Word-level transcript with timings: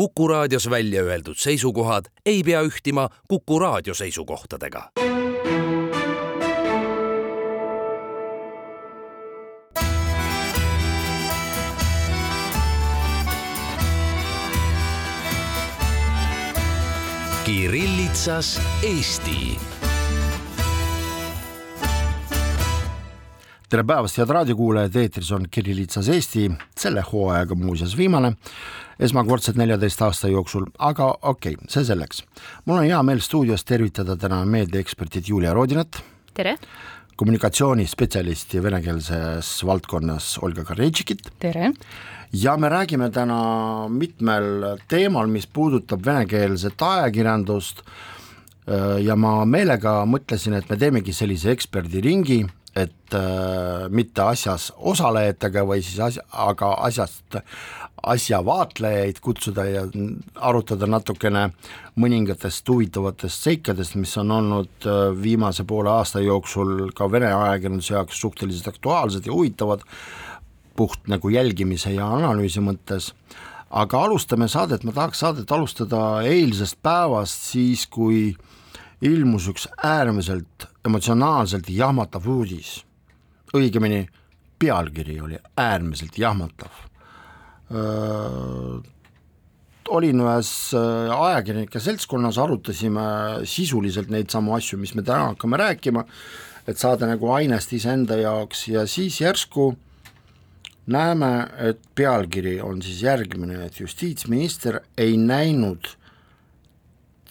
Kuku 0.00 0.28
raadios 0.28 0.70
välja 0.70 1.02
öeldud 1.02 1.36
seisukohad 1.36 2.04
ei 2.26 2.42
pea 2.42 2.62
ühtima 2.62 3.08
Kuku 3.28 3.58
raadio 3.58 3.94
seisukohtadega. 3.94 4.90
Kirillitsas 17.44 18.60
Eesti. 18.82 19.58
Tere 23.68 23.84
päevast, 23.84 24.16
head 24.18 24.28
raadiokuulajad, 24.28 24.96
eetris 24.96 25.32
on 25.32 25.44
Kirillitsas 25.50 26.08
Eesti, 26.08 26.50
selle 26.78 27.04
hooajaga 27.12 27.54
muuseas 27.54 27.96
viimane, 27.96 28.32
esmakordselt 29.00 29.58
neljateist 29.60 30.02
aasta 30.04 30.28
jooksul, 30.30 30.68
aga 30.78 31.10
okei 31.22 31.56
okay,, 31.56 31.72
see 31.72 31.86
selleks. 31.88 32.22
mul 32.66 32.82
on 32.82 32.88
hea 32.88 33.00
meel 33.06 33.22
stuudios 33.24 33.64
tervitada 33.64 34.16
täna 34.20 34.42
meediaeksperdid 34.44 35.28
Julia 35.32 35.54
Rodinat. 35.56 36.02
tere! 36.34 36.56
kommunikatsioonispetsialisti 37.20 38.62
venekeelses 38.64 39.48
valdkonnas 39.66 40.38
Olga 40.44 40.64
Karejtšikit. 40.68 41.32
tere! 41.40 41.72
ja 42.32 42.56
me 42.56 42.68
räägime 42.68 43.10
täna 43.10 43.88
mitmel 43.88 44.78
teemal, 44.88 45.26
mis 45.26 45.46
puudutab 45.46 46.04
venekeelset 46.06 46.82
ajakirjandust 46.82 47.84
ja 49.02 49.16
ma 49.16 49.32
meelega 49.48 50.04
mõtlesin, 50.06 50.54
et 50.54 50.68
me 50.70 50.76
teemegi 50.78 51.12
sellise 51.16 51.50
eksperdiringi 51.50 52.44
et 52.76 53.14
äh, 53.14 53.88
mitte 53.90 54.22
asjas 54.22 54.70
osalejatega 54.76 55.64
või 55.66 55.82
siis 55.82 55.98
asja, 56.04 56.24
aga 56.30 56.72
asjast, 56.86 57.40
asja 58.02 58.40
vaatlejaid 58.44 59.20
kutsuda 59.20 59.64
ja 59.68 59.82
arutada 60.40 60.86
natukene 60.86 61.50
mõningatest 62.00 62.68
huvitavatest 62.68 63.46
seikadest, 63.46 63.96
mis 64.00 64.16
on 64.20 64.30
olnud 64.30 64.88
äh, 64.88 65.00
viimase 65.22 65.64
poole 65.68 65.90
aasta 65.92 66.22
jooksul 66.24 66.90
ka 66.96 67.10
Vene 67.12 67.32
ajakirjanduse 67.32 67.94
jaoks 67.94 68.20
suhteliselt 68.20 68.68
aktuaalsed 68.72 69.26
ja 69.26 69.32
huvitavad, 69.32 69.84
puht 70.76 71.08
nagu 71.12 71.28
jälgimise 71.28 71.92
ja 71.92 72.08
analüüsi 72.08 72.62
mõttes, 72.64 73.10
aga 73.70 74.04
alustame 74.06 74.48
saadet, 74.48 74.84
ma 74.84 74.94
tahaks 74.96 75.20
saadet 75.20 75.52
alustada 75.52 76.22
eilsest 76.26 76.78
päevast, 76.82 77.50
siis 77.52 77.86
kui 77.86 78.30
ilmus 79.04 79.48
üks 79.52 79.66
äärmiselt 79.84 80.68
emotsionaalselt 80.86 81.68
jahmatav 81.72 82.26
uudis, 82.28 82.80
õigemini 83.56 84.06
pealkiri 84.60 85.20
oli 85.20 85.38
äärmiselt 85.56 86.18
jahmatav. 86.18 86.89
Olin 89.90 90.22
ühes 90.24 90.50
ajakirjanike 90.74 91.82
seltskonnas, 91.82 92.38
arutasime 92.38 93.04
sisuliselt 93.48 94.10
neid 94.10 94.30
samu 94.30 94.54
asju, 94.56 94.78
mis 94.78 94.94
me 94.94 95.04
täna 95.06 95.32
hakkame 95.32 95.58
rääkima, 95.60 96.04
et 96.66 96.78
saada 96.78 97.08
nagu 97.10 97.30
ainest 97.34 97.72
iseenda 97.74 98.18
jaoks 98.20 98.68
ja 98.70 98.86
siis 98.90 99.20
järsku 99.20 99.72
näeme, 100.90 101.32
et 101.58 101.80
pealkiri 101.94 102.60
on 102.62 102.82
siis 102.82 103.02
järgmine, 103.02 103.64
et 103.66 103.80
justiitsminister 103.80 104.80
ei 104.98 105.16
näinud 105.16 105.92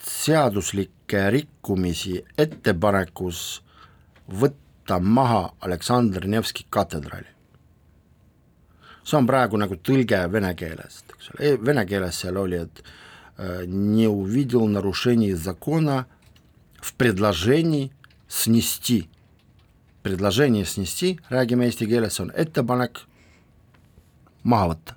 seaduslikke 0.00 1.26
rikkumisi 1.30 2.20
ettepanekus 2.38 3.60
võtta 4.40 5.00
maha 5.00 5.50
Aleksandr 5.60 6.26
Nevski 6.28 6.66
katedraali 6.70 7.39
see 9.09 9.17
on 9.17 9.27
praegu 9.29 9.57
nagu 9.61 9.77
tõlge 9.77 10.19
vene 10.31 10.53
keelest, 10.57 11.15
eks 11.15 11.31
ole, 11.33 11.55
vene 11.61 11.85
keeles 11.89 12.21
seal 12.23 12.37
oli, 12.41 12.61
et 12.65 12.83
не 13.67 14.07
увидел 14.07 14.65
нарушений 14.67 15.33
закона 15.33 16.05
в 16.81 16.93
предложении 16.93 17.91
снести. 18.29 19.09
Предложение 20.03 20.65
снести, 20.65 21.19
räägime 21.29 21.65
eesti 21.65 21.87
keeles, 21.87 22.15
see 22.15 22.23
on 22.23 22.31
ettepanek 22.31 23.01
maha 24.43 24.69
võtta. 24.71 24.95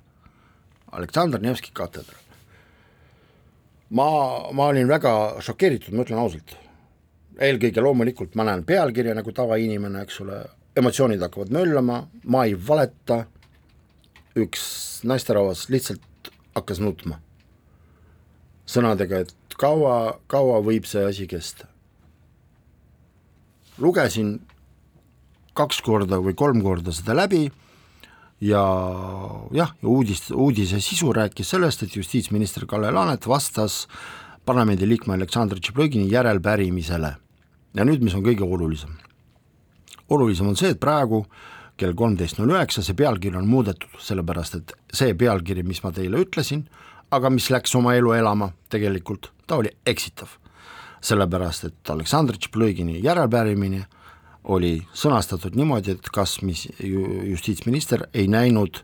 Aleksandr 0.91 1.41
Nevski 1.41 1.73
katedral 1.73 2.29
ma, 3.89 4.07
ma 4.53 4.69
olin 4.69 4.89
väga 4.89 5.41
šokeeritud, 5.41 5.93
ma 5.93 6.05
ütlen 6.05 6.21
ausalt. 6.21 6.55
eelkõige 7.39 7.79
loomulikult 7.79 8.33
ma 8.35 8.43
näen 8.43 8.65
pealkirja 8.67 9.13
nagu 9.15 9.31
tavainimene, 9.31 10.01
eks 10.03 10.17
ole, 10.25 10.41
emotsioonid 10.75 11.21
hakkavad 11.23 11.53
möllama, 11.55 12.01
ma 12.27 12.41
ei 12.45 12.55
valeta, 12.67 13.21
üks 14.34 14.64
naisterahvas 15.06 15.68
lihtsalt 15.70 16.30
hakkas 16.54 16.80
nutma. 16.82 17.20
sõnadega, 18.66 19.20
et 19.26 19.56
kaua, 19.60 20.18
kaua 20.26 20.60
võib 20.64 20.86
see 20.88 21.04
asi 21.04 21.26
kesta. 21.26 21.66
lugesin 23.78 24.40
kaks 25.54 25.80
korda 25.82 26.18
või 26.22 26.34
kolm 26.34 26.62
korda 26.62 26.92
seda 26.92 27.14
läbi 27.14 27.50
ja 28.40 28.62
jah, 29.54 29.74
ja 29.82 29.88
uudis, 29.88 30.30
uudise 30.30 30.80
sisu 30.80 31.12
rääkis 31.12 31.50
sellest, 31.50 31.82
et 31.82 31.96
justiitsminister 31.96 32.66
Kalle 32.66 32.90
Laanet 32.90 33.26
vastas 33.26 33.86
parlamendiliikme 34.44 35.14
Aleksandr 35.14 35.60
Tšeplõgini 35.60 36.10
järelpärimisele. 36.12 37.16
ja 37.74 37.84
nüüd, 37.84 38.02
mis 38.02 38.14
on 38.14 38.22
kõige 38.22 38.44
olulisem. 38.44 38.90
olulisem 40.08 40.48
on 40.48 40.56
see, 40.56 40.70
et 40.70 40.80
praegu 40.80 41.24
kell 41.80 41.94
kolmteist 41.96 42.38
null 42.38 42.54
üheksa 42.54 42.84
see 42.84 42.96
pealkiri 42.98 43.38
on 43.38 43.48
muudetud, 43.50 43.90
sellepärast 44.02 44.58
et 44.60 44.74
see 44.94 45.14
pealkiri, 45.18 45.64
mis 45.66 45.82
ma 45.82 45.90
teile 45.94 46.20
ütlesin, 46.22 46.64
aga 47.14 47.30
mis 47.30 47.50
läks 47.50 47.74
oma 47.78 47.96
elu 47.98 48.14
elama 48.14 48.52
tegelikult, 48.72 49.32
ta 49.46 49.60
oli 49.62 49.72
eksitav. 49.86 50.40
sellepärast, 51.04 51.66
et 51.68 51.90
Aleksandr 51.92 52.38
Tšeplõgini 52.40 53.02
järelpärimine 53.04 53.82
oli 54.54 54.78
sõnastatud 54.96 55.52
niimoodi, 55.52 55.98
et 55.98 56.08
kas 56.08 56.38
mis 56.40 56.62
justiitsminister 56.80 58.06
ei 58.14 58.24
näinud 58.28 58.80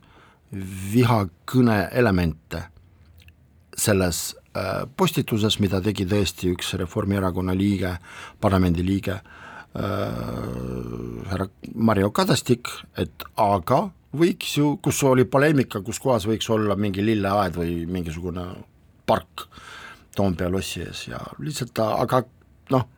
vihakõne 0.93 1.89
elemente 1.97 2.61
selles 3.73 4.35
äh, 4.53 4.85
postituses, 4.97 5.57
mida 5.65 5.81
tegi 5.81 6.05
tõesti 6.05 6.53
üks 6.53 6.75
Reformierakonna 6.77 7.57
liige, 7.57 7.95
parlamendiliige 8.41 9.17
äh, 9.17 9.50
härra 9.75 11.47
Mario 11.75 12.11
Kadastik, 12.11 12.69
et 12.99 13.23
aga 13.39 13.85
võiks 14.19 14.57
ju, 14.59 14.73
kus 14.83 15.03
oli 15.07 15.25
poleemika, 15.31 15.83
kus 15.87 16.01
kohas 16.03 16.27
võiks 16.27 16.49
olla 16.51 16.75
mingi 16.77 17.05
lilleaed 17.05 17.55
või 17.61 17.85
mingisugune 17.87 18.49
park 19.07 19.47
Toompea 20.17 20.51
lossi 20.51 20.83
ees 20.83 21.05
ja 21.07 21.21
lihtsalt 21.39 21.79
aga 21.85 22.25
noh, 22.75 22.89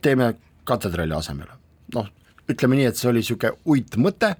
teeme 0.00 0.30
katedraali 0.64 1.12
asemele 1.12 1.60
noh, 1.92 2.08
ütleme 2.50 2.78
nii, 2.78 2.90
et 2.90 2.98
see 2.98 3.10
oli 3.10 3.22
niisugune 3.22 3.56
uitmõte, 3.70 4.34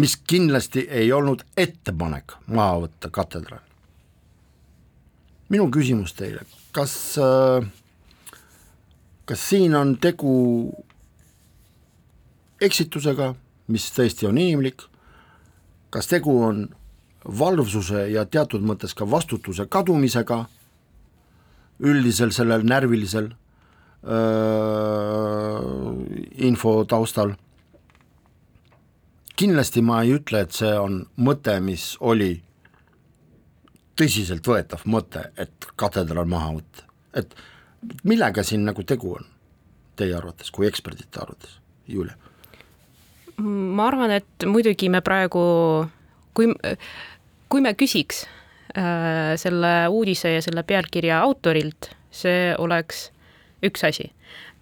mis 0.00 0.16
kindlasti 0.26 0.86
ei 0.90 1.12
olnud 1.14 1.44
ettepanek 1.56 2.36
maha 2.46 2.82
võtta 2.86 3.10
katedraal. 3.14 3.62
minu 5.48 5.68
küsimus 5.70 6.14
teile, 6.16 6.42
kas, 6.72 7.18
äh, 7.18 7.66
kas 9.24 9.48
siin 9.48 9.74
on 9.74 9.96
tegu 10.00 10.32
eksitusega, 12.60 13.34
mis 13.68 13.86
tõesti 13.96 14.28
on 14.28 14.38
inimlik, 14.38 14.84
kas 15.90 16.08
tegu 16.10 16.34
on 16.44 16.66
valvsuse 17.24 18.08
ja 18.12 18.26
teatud 18.26 18.64
mõttes 18.66 18.94
ka 18.96 19.08
vastutuse 19.10 19.66
kadumisega? 19.66 20.44
Üldisel 21.84 22.30
sellel 22.30 22.62
närvilisel 22.68 23.32
info 26.48 26.84
taustal. 26.84 27.34
kindlasti 29.36 29.82
ma 29.82 30.02
ei 30.02 30.12
ütle, 30.14 30.44
et 30.44 30.52
see 30.54 30.70
on 30.78 31.00
mõte, 31.18 31.56
mis 31.60 31.96
oli 32.00 32.36
tõsiseltvõetav 33.98 34.84
mõte, 34.86 35.24
et 35.36 35.66
katedraal 35.76 36.28
maha 36.30 36.52
võtta, 36.54 36.86
et 37.18 37.34
millega 38.04 38.44
siin 38.46 38.64
nagu 38.68 38.84
tegu 38.86 39.16
on 39.18 39.26
teie 39.98 40.14
arvates, 40.16 40.50
kui 40.50 40.66
eksperdite 40.68 41.20
arvates, 41.22 41.58
Julia? 41.88 42.16
ma 43.38 43.88
arvan, 43.88 44.12
et 44.14 44.46
muidugi 44.46 44.88
me 44.92 45.00
praegu, 45.02 45.42
kui, 46.38 46.52
kui 47.50 47.62
me 47.64 47.72
küsiks 47.74 48.24
äh, 48.78 49.34
selle 49.40 49.72
uudise 49.90 50.36
ja 50.36 50.42
selle 50.44 50.62
pealkirja 50.62 51.18
autorilt, 51.24 51.90
see 52.14 52.52
oleks 52.58 53.08
üks 53.64 53.82
asi. 53.86 54.12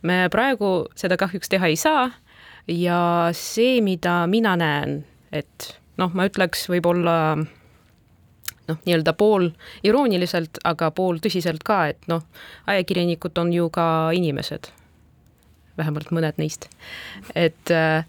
me 0.03 0.27
praegu 0.33 0.89
seda 0.97 1.19
kahjuks 1.21 1.53
teha 1.53 1.69
ei 1.69 1.77
saa 1.77 2.09
ja 2.67 3.29
see, 3.37 3.81
mida 3.85 4.23
mina 4.27 4.57
näen, 4.57 5.03
et 5.33 5.75
noh, 6.01 6.15
ma 6.15 6.27
ütleks 6.31 6.65
võib-olla 6.73 7.17
noh, 8.69 8.79
nii-öelda 8.87 9.13
pool 9.19 9.51
irooniliselt, 9.85 10.61
aga 10.65 10.91
pool 10.95 11.21
tõsiselt 11.23 11.65
ka, 11.67 11.87
et 11.93 12.09
noh, 12.11 12.25
ajakirjanikud 12.71 13.39
on 13.43 13.53
ju 13.53 13.69
ka 13.75 13.87
inimesed, 14.17 14.71
vähemalt 15.79 16.13
mõned 16.15 16.39
neist, 16.41 16.69
et 17.35 17.73
äh, 17.75 18.05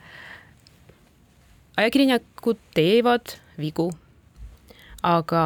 ajakirjanikud 1.78 2.62
teevad 2.76 3.38
vigu, 3.58 3.90
aga 5.04 5.46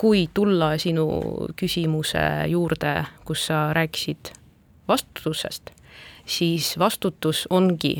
kui 0.00 0.28
tulla 0.34 0.72
sinu 0.80 1.06
küsimuse 1.60 2.22
juurde, 2.48 2.94
kus 3.28 3.48
sa 3.50 3.68
rääkisid 3.76 4.32
vastutusest, 4.88 5.74
siis 6.24 6.72
vastutus 6.78 7.44
ongi 7.50 7.98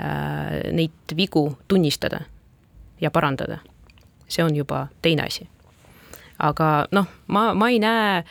äh, 0.00 0.72
neid 0.72 1.16
vigu 1.16 1.50
tunnistada 1.68 2.24
ja 3.00 3.10
parandada. 3.10 3.58
See 4.28 4.44
on 4.44 4.56
juba 4.56 4.86
teine 5.02 5.26
asi. 5.26 5.48
aga 6.38 6.86
noh, 6.92 7.06
ma, 7.32 7.52
ma 7.54 7.70
ei 7.72 7.80
näe 7.80 8.22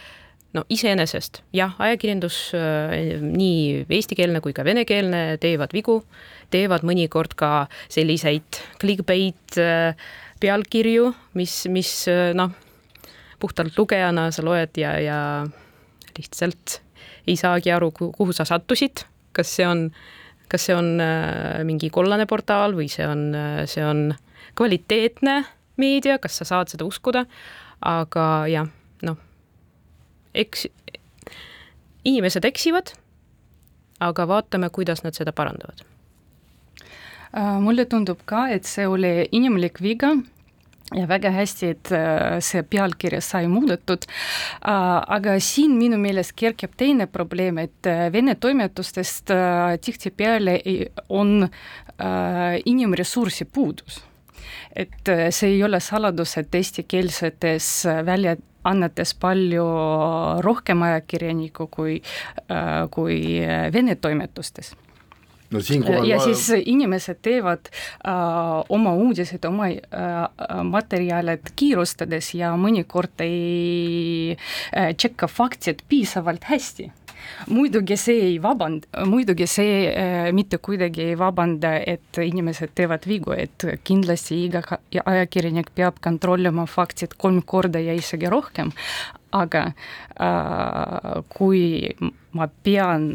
no 0.56 0.64
iseenesest 0.72 1.42
jah, 1.56 1.76
ajakirjandus 1.84 2.38
äh, 2.58 3.20
nii 3.22 3.86
eestikeelne 3.92 4.42
kui 4.44 4.56
ka 4.56 4.66
venekeelne 4.68 5.38
teevad 5.44 5.76
vigu, 5.76 6.00
teevad 6.54 6.86
mõnikord 6.88 7.36
ka 7.38 7.68
selliseid 7.92 8.62
clickbait 8.82 9.60
äh, 9.62 9.98
pealkirju, 10.42 11.12
mis, 11.40 11.64
mis 11.72 11.92
äh, 12.12 12.32
noh, 12.38 12.54
puhtalt 13.42 13.76
lugejana 13.78 14.30
sa 14.34 14.46
loed 14.46 14.80
ja, 14.80 14.96
ja 15.02 15.20
lihtsalt 16.16 16.80
ei 17.28 17.36
saagi 17.40 17.74
aru, 17.74 17.92
kuhu 17.96 18.32
sa 18.36 18.46
sattusid, 18.48 19.04
kas 19.36 19.50
see 19.58 19.66
on, 19.68 19.88
kas 20.52 20.68
see 20.70 20.76
on 20.78 20.94
mingi 21.66 21.90
kollane 21.92 22.28
portaal 22.30 22.78
või 22.78 22.86
see 22.92 23.08
on, 23.10 23.28
see 23.68 23.84
on 23.84 24.12
kvaliteetne 24.56 25.40
meedia, 25.78 26.18
kas 26.18 26.40
sa 26.40 26.48
saad 26.48 26.72
seda 26.72 26.88
uskuda, 26.88 27.26
aga 27.82 28.26
jah, 28.52 28.70
noh 29.06 29.18
eks 30.36 30.68
inimesed 32.06 32.46
eksivad, 32.46 32.94
aga 34.04 34.28
vaatame, 34.30 34.70
kuidas 34.70 35.04
nad 35.06 35.18
seda 35.18 35.34
parandavad. 35.36 35.82
Äh, 37.36 37.58
mulle 37.64 37.88
tundub 37.90 38.22
ka, 38.30 38.48
et 38.54 38.68
see 38.70 38.86
oli 38.88 39.26
inimlik 39.36 39.82
viga 39.84 40.14
ja 40.96 41.08
väga 41.10 41.32
hästi, 41.34 41.70
et 41.74 41.92
äh, 41.96 42.38
see 42.46 42.64
pealkiri 42.64 43.22
sai 43.26 43.50
muudetud. 43.52 44.06
Äh, 44.06 44.82
aga 45.18 45.40
siin 45.44 45.76
minu 45.80 45.98
meelest 46.00 46.36
kerkib 46.38 46.76
teine 46.78 47.10
probleem, 47.12 47.60
et 47.64 47.90
Vene 48.14 48.36
toimetustest 48.36 49.32
tihtipeale 49.82 50.60
on 51.10 51.48
inimressursi 52.66 53.46
puudus. 53.46 54.04
Et 54.76 55.14
see 55.30 55.56
ei 55.56 55.64
ole 55.64 55.80
saladus, 55.80 56.38
et 56.38 56.56
eestikeelsetes 56.56 57.70
välja 58.06 58.36
annetes 58.66 59.14
palju 59.22 59.66
rohkem 60.46 60.82
ajakirjanikku 60.88 61.68
kui, 61.72 62.00
äh, 62.50 62.90
kui 62.92 63.22
Vene 63.74 63.96
toimetustes. 63.96 64.74
No 65.54 65.62
siinkohal 65.62 66.08
ja 66.10 66.18
ma... 66.18 66.26
siis 66.26 66.50
inimesed 66.66 67.22
teevad 67.26 67.70
äh, 67.70 68.14
oma 68.70 68.96
uudiseid, 68.98 69.46
oma 69.46 69.70
äh, 69.70 70.26
materjalid 70.66 71.54
kiirustades 71.56 72.34
ja 72.36 72.56
mõnikord 72.60 73.22
ei 73.24 74.36
äh, 74.36 74.92
tšekka 74.98 75.30
faktid 75.30 75.86
piisavalt 75.90 76.50
hästi 76.50 76.90
muidugi 77.50 77.98
see 78.00 78.22
ei 78.30 78.36
vaband-, 78.42 78.88
muidugi 79.10 79.48
see 79.50 79.86
äh, 79.90 80.32
mitte 80.36 80.58
kuidagi 80.58 81.10
ei 81.12 81.18
vabanda, 81.20 81.76
et 81.80 82.20
inimesed 82.22 82.76
teevad 82.76 83.08
vigu, 83.08 83.36
et 83.38 83.68
kindlasti 83.84 84.44
iga 84.46 84.64
ajakirjanik 85.06 85.72
peab 85.76 86.02
kontrollima 86.04 86.68
faktid 86.70 87.18
kolm 87.18 87.42
korda 87.46 87.82
ja 87.84 87.96
isegi 87.96 88.30
rohkem, 88.32 88.72
aga 89.36 89.68
äh, 89.72 91.24
kui 91.30 91.64
ma 92.36 92.48
pean 92.64 93.10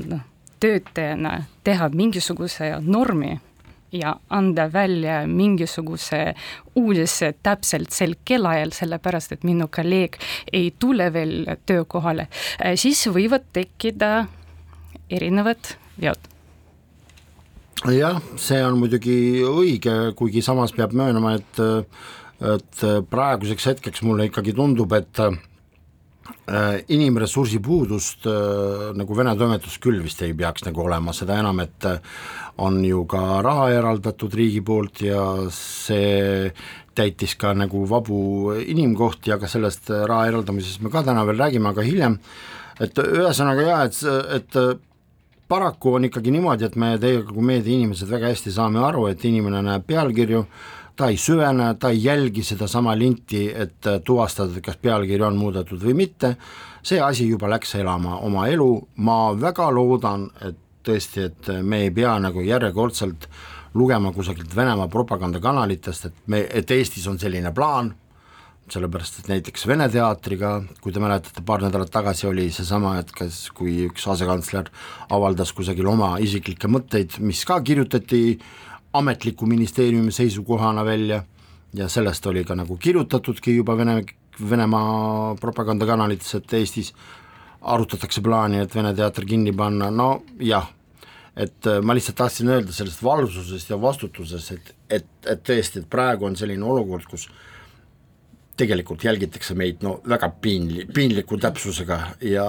töötajana 0.60 1.38
teha 1.64 1.88
mingisuguse 1.94 2.74
normi 2.84 3.38
ja 3.92 4.14
anda 4.30 4.68
välja 4.72 5.26
mingisuguse 5.26 6.34
uudise 6.78 7.34
täpselt 7.42 7.90
sel 7.94 8.14
kellaajal, 8.24 8.74
sellepärast 8.74 9.32
et 9.36 9.44
minu 9.44 9.68
kolleeg 9.72 10.18
ei 10.52 10.72
tule 10.78 11.10
veel 11.12 11.46
töökohale, 11.66 12.28
äh, 12.60 12.76
siis 12.76 13.02
võivad 13.08 13.48
tekkida 13.52 14.26
erinevad 15.10 15.74
veod. 16.00 16.30
Jah, 17.90 18.18
see 18.36 18.60
on 18.60 18.76
muidugi 18.76 19.40
õige, 19.48 20.12
kuigi 20.16 20.42
samas 20.44 20.74
peab 20.76 20.92
möönma, 20.96 21.38
et 21.40 21.62
et 22.40 22.82
praeguseks 23.12 23.66
hetkeks 23.68 24.00
mulle 24.00 24.30
ikkagi 24.30 24.54
tundub, 24.56 24.92
et 24.96 25.18
inimressursi 26.90 27.60
puudust 27.62 28.26
äh, 28.26 28.90
nagu 28.96 29.16
Vene 29.16 29.36
toimetus 29.38 29.78
küll 29.82 30.00
vist 30.02 30.22
ei 30.26 30.34
peaks 30.34 30.64
nagu 30.66 30.82
olema, 30.84 31.14
seda 31.16 31.38
enam, 31.38 31.62
et 31.62 31.86
äh, 31.88 32.00
on 32.60 32.80
ju 32.84 33.04
ka 33.10 33.40
raha 33.46 33.70
eraldatud 33.76 34.34
riigi 34.34 34.62
poolt 34.66 35.02
ja 35.06 35.22
see 35.54 36.50
täitis 36.96 37.36
ka 37.40 37.54
nagu 37.54 37.84
vabu 37.88 38.52
inimkohti, 38.60 39.32
aga 39.32 39.48
sellest 39.48 39.90
raha 39.90 40.28
eraldamisest 40.32 40.82
me 40.84 40.92
ka 40.92 41.04
täna 41.06 41.24
veel 41.28 41.38
räägime, 41.40 41.70
aga 41.70 41.86
hiljem, 41.86 42.18
et 42.82 42.98
ühesõnaga 42.98 43.66
jaa, 43.68 43.84
et, 43.86 44.02
et 44.36 44.58
paraku 45.50 45.94
on 45.98 46.06
ikkagi 46.06 46.34
niimoodi, 46.34 46.66
et 46.66 46.76
me 46.78 46.92
teiega 47.00 47.30
kui 47.30 47.46
meediainimesed 47.46 48.10
väga 48.10 48.30
hästi 48.30 48.52
saame 48.54 48.82
aru, 48.86 49.06
et 49.10 49.24
inimene 49.26 49.62
näeb 49.66 49.86
pealkirju, 49.88 50.44
ta 51.00 51.08
ei 51.08 51.16
süvene, 51.16 51.74
ta 51.80 51.90
ei 51.94 52.02
jälgi 52.04 52.42
sedasama 52.44 52.92
linti, 52.98 53.46
et 53.48 53.86
tuvastada, 54.04 54.60
kas 54.60 54.76
pealkiri 54.76 55.24
on 55.24 55.38
muudetud 55.40 55.80
või 55.80 55.94
mitte, 56.02 56.34
see 56.84 57.00
asi 57.00 57.28
juba 57.30 57.48
läks 57.48 57.72
elama 57.80 58.18
oma 58.26 58.44
elu, 58.52 58.68
ma 59.06 59.30
väga 59.32 59.70
loodan, 59.72 60.28
et 60.44 60.58
tõesti, 60.84 61.24
et 61.30 61.50
me 61.64 61.86
ei 61.86 61.94
pea 61.94 62.18
nagu 62.20 62.44
järjekordselt 62.44 63.28
lugema 63.80 64.12
kusagilt 64.12 64.52
Venemaa 64.56 64.88
propagandakanalitest, 64.92 66.10
et 66.10 66.22
me, 66.26 66.44
et 66.44 66.70
Eestis 66.74 67.06
on 67.08 67.18
selline 67.20 67.52
plaan, 67.56 67.92
sellepärast 68.70 69.22
et 69.22 69.30
näiteks 69.32 69.66
Vene 69.66 69.88
teatriga, 69.90 70.58
kui 70.82 70.92
te 70.92 71.02
mäletate, 71.02 71.42
paar 71.46 71.64
nädalat 71.64 71.90
tagasi 71.92 72.28
oli 72.28 72.48
seesama, 72.54 72.98
et 73.00 73.12
kas, 73.16 73.46
kui 73.56 73.86
üks 73.88 74.04
asekantsler 74.10 74.68
avaldas 75.10 75.54
kusagil 75.56 75.88
oma 75.90 76.16
isiklikke 76.22 76.70
mõtteid, 76.70 77.18
mis 77.24 77.44
ka 77.48 77.60
kirjutati 77.64 78.22
ametliku 78.92 79.46
ministeeriumi 79.46 80.12
seisukohana 80.12 80.84
välja 80.84 81.22
ja 81.74 81.88
sellest 81.88 82.26
oli 82.26 82.44
ka 82.44 82.54
nagu 82.54 82.76
kirjutatudki 82.76 83.56
juba 83.56 83.76
Vene, 83.76 84.02
Venemaa 84.50 85.34
propagandakanalites, 85.40 86.34
et 86.34 86.52
Eestis 86.52 86.94
arutatakse 87.60 88.20
plaani, 88.20 88.58
et 88.58 88.74
Vene 88.74 88.94
teater 88.94 89.24
kinni 89.24 89.52
panna, 89.52 89.90
no 89.90 90.22
jah, 90.40 90.66
et 91.36 91.66
äh, 91.66 91.78
ma 91.82 91.94
lihtsalt 91.94 92.18
tahtsin 92.18 92.48
öelda 92.48 92.72
sellest 92.72 93.02
valvsusest 93.04 93.70
ja 93.70 93.80
vastutusest, 93.80 94.52
et, 94.56 94.74
et, 94.90 95.06
et 95.26 95.44
tõesti, 95.46 95.84
et 95.84 95.90
praegu 95.90 96.26
on 96.26 96.36
selline 96.36 96.64
olukord, 96.66 97.06
kus 97.10 97.28
tegelikult 98.56 99.04
jälgitakse 99.04 99.54
meid 99.54 99.84
no 99.84 99.98
väga 100.08 100.30
piinli-, 100.42 100.86
piinliku 100.94 101.38
täpsusega 101.40 102.00
ja 102.24 102.46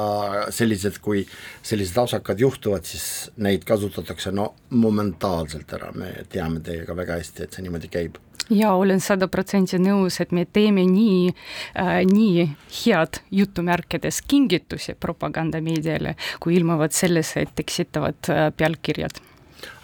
sellised, 0.50 1.00
kui 1.04 1.24
sellised 1.64 1.98
apsakad 2.02 2.40
juhtuvad, 2.40 2.88
siis 2.88 3.32
neid 3.38 3.64
kasutatakse 3.68 4.34
no 4.36 4.52
momentaalselt 4.70 5.72
ära, 5.78 5.92
me 5.96 6.12
teame 6.30 6.60
teiega 6.66 6.96
väga 6.98 7.20
hästi, 7.22 7.46
et 7.46 7.56
see 7.58 7.66
niimoodi 7.68 7.92
käib. 7.92 8.20
Ja 8.52 8.74
olen 8.76 9.00
sada 9.00 9.30
protsenti 9.32 9.78
nõus, 9.80 10.18
et 10.20 10.34
me 10.36 10.44
teeme 10.46 10.84
nii 10.90 11.32
äh,, 11.32 12.02
nii 12.10 12.48
head 12.82 13.22
jutumärkides 13.32 14.22
kingitusi 14.28 14.98
propagandameediale, 15.00 16.18
kui 16.44 16.58
ilmuvad 16.60 16.92
sellised 16.96 17.62
eksitavad 17.64 18.32
äh, 18.34 18.50
pealkirjad 18.58 19.22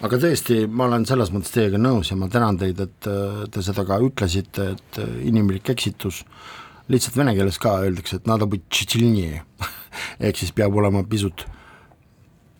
aga 0.04 0.20
tõesti, 0.22 0.62
ma 0.70 0.86
olen 0.88 1.06
selles 1.08 1.32
mõttes 1.34 1.52
teiega 1.54 1.80
nõus 1.80 2.12
ja 2.12 2.16
ma 2.18 2.30
tänan 2.32 2.58
teid, 2.60 2.80
et 2.80 3.10
äh, 3.10 3.44
te 3.52 3.64
seda 3.64 3.84
ka 3.88 4.00
ütlesite, 4.04 4.72
et 4.76 5.00
äh, 5.02 5.14
inimlik 5.28 5.70
eksitus, 5.74 6.24
lihtsalt 6.88 7.18
vene 7.20 7.36
keeles 7.36 7.60
ka 7.62 7.78
öeldakse, 7.84 8.20
et 8.20 8.28
nada 8.30 8.48
ehk 10.24 10.40
siis 10.40 10.54
peab 10.56 10.76
olema 10.76 11.04
pisut 11.08 11.46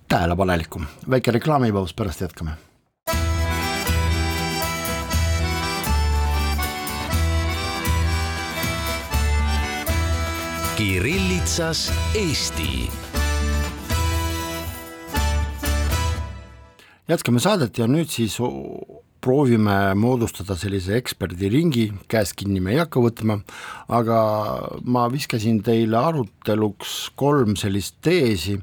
tähelepanelikum, 0.09 0.89
väike 1.11 1.37
reklaamipaus, 1.39 1.95
pärast 1.95 2.25
jätkame. 2.25 2.57
Kirillitsas 10.79 11.89
Eesti. 12.15 13.08
Jätkame 17.09 17.41
saadet 17.41 17.79
ja 17.81 17.87
nüüd 17.89 18.11
siis 18.13 18.37
proovime 19.25 19.95
moodustada 19.99 20.55
sellise 20.59 20.97
eksperdiringi, 20.99 21.89
käest 22.11 22.37
kinni 22.39 22.61
me 22.63 22.75
ei 22.75 22.83
hakka 22.83 23.03
võtma, 23.03 23.41
aga 23.91 24.19
ma 24.87 25.09
viskasin 25.11 25.63
teile 25.67 25.99
aruteluks 25.99 27.11
kolm 27.19 27.57
sellist 27.59 27.99
teesi, 28.05 28.59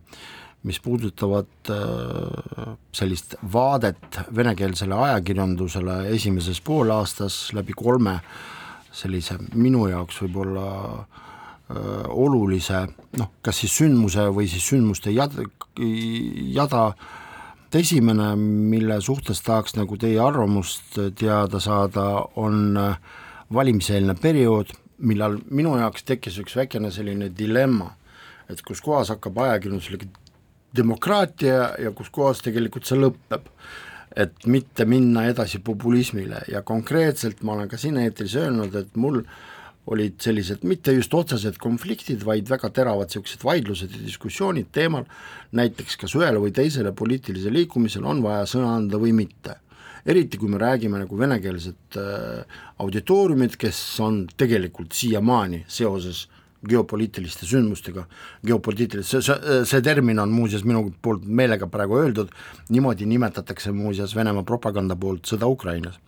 mis 0.66 0.80
puudutavad 0.82 1.70
äh, 1.70 2.72
sellist 2.96 3.36
vaadet 3.54 4.22
venekeelsele 4.36 4.96
ajakirjandusele 5.10 6.00
esimeses 6.16 6.62
poolaastas 6.66 7.52
läbi 7.54 7.76
kolme 7.78 8.16
sellise 8.96 9.38
minu 9.54 9.90
jaoks 9.92 10.24
võib-olla 10.24 10.70
äh, 10.96 12.08
olulise 12.10 12.86
noh, 13.20 13.36
kas 13.46 13.62
siis 13.62 13.76
sündmuse 13.84 14.30
või 14.34 14.48
siis 14.50 14.66
sündmuste 14.72 15.14
jada, 15.14 16.90
jada 17.76 17.84
esimene, 17.84 18.36
mille 18.40 19.02
suhtes 19.02 19.42
tahaks 19.44 19.74
nagu 19.76 19.98
teie 20.00 20.20
arvamust 20.24 20.96
teada 21.20 21.60
saada, 21.60 22.24
on 22.36 22.78
äh, 22.78 22.96
valimiseelne 23.54 24.16
periood 24.16 24.72
millal 24.98 25.36
minu 25.52 25.74
jaoks 25.76 26.06
tekkis 26.08 26.38
üks 26.40 26.56
väikene 26.56 26.92
selline 26.92 27.28
dilemma, 27.36 27.90
et 28.48 28.62
kus 28.64 28.80
kohas 28.82 29.12
hakkab 29.12 29.42
ajakirjanduslik 29.44 30.06
demokraatia 30.76 31.74
ja 31.80 31.92
kus 31.92 32.10
kohas 32.10 32.40
tegelikult 32.46 32.86
see 32.86 33.00
lõpeb. 33.00 33.52
et 34.16 34.46
mitte 34.48 34.86
minna 34.86 35.26
edasi 35.28 35.60
populismile 35.60 36.46
ja 36.48 36.62
konkreetselt 36.62 37.42
ma 37.44 37.52
olen 37.58 37.68
ka 37.68 37.78
siin 37.78 37.98
eetris 37.98 38.36
öelnud, 38.40 38.76
et 38.76 38.96
mul 38.96 39.24
olid 39.92 40.16
sellised 40.22 40.64
mitte 40.66 40.94
just 40.96 41.14
otsesed 41.14 41.60
konfliktid, 41.62 42.24
vaid 42.26 42.50
väga 42.50 42.72
teravad 42.74 43.12
niisugused 43.12 43.44
vaidlused 43.46 43.94
ja 43.94 44.02
diskussioonid 44.02 44.72
teemal, 44.74 45.06
näiteks 45.56 46.00
kas 46.02 46.16
ühele 46.18 46.42
või 46.42 46.54
teisele 46.56 46.94
poliitilisele 46.98 47.62
liikumisele 47.62 48.10
on 48.10 48.24
vaja 48.26 48.48
sõna 48.50 48.74
anda 48.80 49.02
või 49.02 49.14
mitte. 49.18 49.60
Eriti 50.06 50.38
kui 50.38 50.50
me 50.50 50.60
räägime 50.62 51.00
nagu 51.02 51.18
venekeelset 51.18 51.98
äh, 51.98 52.58
auditooriumit, 52.82 53.58
kes 53.58 53.80
on 54.06 54.26
tegelikult 54.38 54.94
siiamaani 54.94 55.64
seoses 55.68 56.28
geopoliitiliste 56.70 57.46
sündmustega, 57.46 58.06
geopoliitilis-, 58.46 59.12
see, 59.14 59.22
see, 59.26 59.60
see 59.70 59.82
termin 59.86 60.20
on 60.22 60.34
muuseas 60.34 60.66
minu 60.66 60.88
poolt 61.06 61.26
meelega 61.26 61.70
praegu 61.72 62.00
öeldud, 62.02 62.32
niimoodi 62.74 63.08
nimetatakse 63.10 63.74
muuseas 63.76 64.16
Venemaa 64.18 64.46
propaganda 64.48 64.98
poolt 64.98 65.30
sõda 65.30 65.50
Ukrainas, 65.52 66.00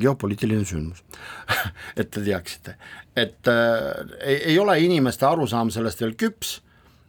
geopoliitiline 0.00 0.64
sündmus. 0.68 1.02
Et 2.00 2.10
te 2.10 2.22
teaksite, 2.24 2.76
et 3.16 3.48
äh, 3.48 3.90
ei, 4.20 4.38
ei 4.52 4.58
ole 4.58 4.74
inimeste 4.82 5.26
arusaam 5.28 5.70
sellest 5.70 6.00
veel 6.02 6.16
küps 6.18 6.56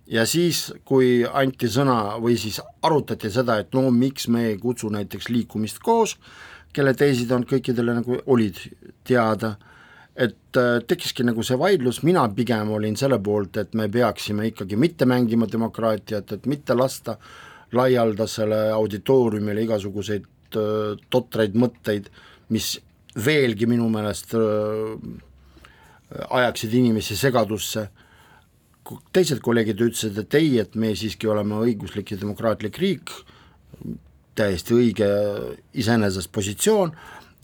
ja 0.08 0.26
siis, 0.30 0.68
kui 0.86 1.24
anti 1.26 1.70
sõna 1.72 2.18
või 2.22 2.38
siis 2.38 2.60
arutati 2.86 3.32
seda, 3.34 3.58
et 3.62 3.74
no 3.74 3.90
miks 3.92 4.28
me 4.30 4.50
ei 4.52 4.60
kutsu 4.62 4.92
näiteks 4.94 5.30
liikumist 5.34 5.82
koos, 5.84 6.16
kelle 6.76 6.94
teesid 6.98 7.32
on 7.32 7.46
kõikidele 7.48 7.96
nagu 8.02 8.20
olid 8.32 8.60
teada, 9.08 9.56
et 10.16 10.60
äh, 10.60 10.78
tekkiski 10.88 11.26
nagu 11.28 11.44
see 11.44 11.58
vaidlus, 11.60 12.04
mina 12.08 12.24
pigem 12.36 12.72
olin 12.76 12.96
selle 13.00 13.20
poolt, 13.24 13.58
et 13.58 13.74
me 13.76 13.90
peaksime 13.92 14.52
ikkagi 14.52 14.78
mitte 14.80 15.08
mängima 15.10 15.50
demokraatiat, 15.52 16.38
et 16.38 16.46
mitte 16.46 16.78
lasta 16.78 17.18
laialdasele 17.76 18.70
auditooriumile 18.76 19.66
igasuguseid 19.66 20.56
äh, 20.56 20.96
totraid 21.10 21.58
mõtteid, 21.60 22.12
mis 22.50 22.76
veelgi 23.16 23.68
minu 23.70 23.88
meelest 23.90 24.36
ajaksid 26.30 26.74
inimesi 26.74 27.18
segadusse 27.18 27.88
teised 29.16 29.42
kolleegid 29.42 29.82
ütlesid, 29.82 30.18
et 30.22 30.38
ei, 30.38 30.58
et 30.62 30.76
me 30.78 30.92
siiski 30.98 31.30
oleme 31.32 31.58
õiguslik 31.66 32.14
ja 32.14 32.20
demokraatlik 32.22 32.78
riik, 32.82 33.14
täiesti 34.38 34.76
õige 34.76 35.08
iseenesest 35.74 36.32
positsioon 36.36 36.92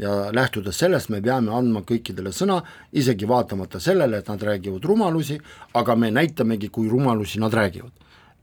ja 0.01 0.11
lähtudes 0.33 0.77
sellest 0.81 1.09
me 1.13 1.21
peame 1.23 1.53
andma 1.55 1.83
kõikidele 1.87 2.33
sõna, 2.35 2.59
isegi 2.93 3.27
vaatamata 3.29 3.79
sellele, 3.81 4.21
et 4.21 4.29
nad 4.29 4.43
räägivad 4.43 4.85
rumalusi, 4.85 5.39
aga 5.77 5.95
me 5.95 6.11
näitamegi, 6.13 6.69
kui 6.69 6.89
rumalusi 6.89 7.41
nad 7.41 7.53
räägivad. 7.53 7.91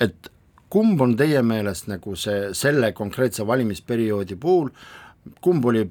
et 0.01 0.31
kumb 0.71 1.01
on 1.01 1.17
teie 1.17 1.43
meelest 1.43 1.89
nagu 1.89 2.15
see, 2.17 2.53
selle 2.55 2.93
konkreetse 2.93 3.47
valimisperioodi 3.47 4.37
puhul, 4.37 4.69
kumb 5.41 5.65
oli 5.65 5.89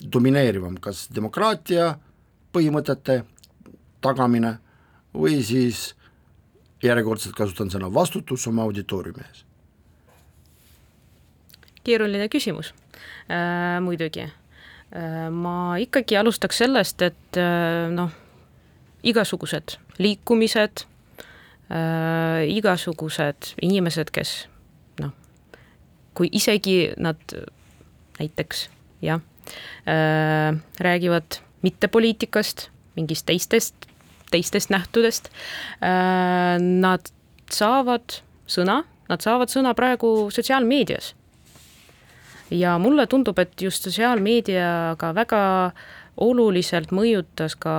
domineerivam, 0.00 0.76
kas 0.80 1.08
demokraatia 1.14 1.94
põhimõtete 2.54 3.22
tagamine 4.00 4.56
või 5.14 5.40
siis 5.44 5.90
järjekordselt 6.82 7.36
kasutan 7.36 7.70
sõna 7.72 7.90
vastutus 7.92 8.46
oma 8.48 8.64
auditooriumi 8.68 9.24
ees. 9.26 9.44
keeruline 11.84 12.28
küsimus 12.28 12.72
äh, 13.28 13.80
muidugi 13.82 14.24
äh,. 14.24 15.28
ma 15.30 15.76
ikkagi 15.78 16.16
alustaks 16.16 16.58
sellest, 16.64 17.02
et 17.02 17.36
äh, 17.36 17.90
noh, 17.92 18.10
igasugused 19.02 19.76
liikumised 19.98 20.84
äh,, 21.70 22.48
igasugused 22.48 23.54
inimesed, 23.62 24.10
kes 24.10 24.48
noh, 25.00 25.12
kui 26.14 26.32
isegi 26.32 26.92
nad 26.96 27.20
näiteks 28.18 28.68
jah 29.02 29.20
räägivad 30.80 31.40
mitte 31.62 31.88
poliitikast, 31.88 32.68
mingist 32.96 33.26
teistest 33.26 33.90
teistest 34.30 34.70
nähtudest. 34.70 35.30
Äh, 35.82 36.58
nad 36.60 37.10
saavad 37.50 38.20
sõna, 38.50 38.82
nad 39.10 39.24
saavad 39.24 39.52
sõna 39.52 39.74
praegu 39.78 40.30
sotsiaalmeedias. 40.34 41.14
ja 42.50 42.78
mulle 42.82 43.06
tundub, 43.06 43.38
et 43.38 43.62
just 43.62 43.84
sotsiaalmeedia 43.86 44.96
ka 44.98 45.12
väga 45.14 45.42
oluliselt 46.18 46.90
mõjutas 46.90 47.54
ka 47.54 47.74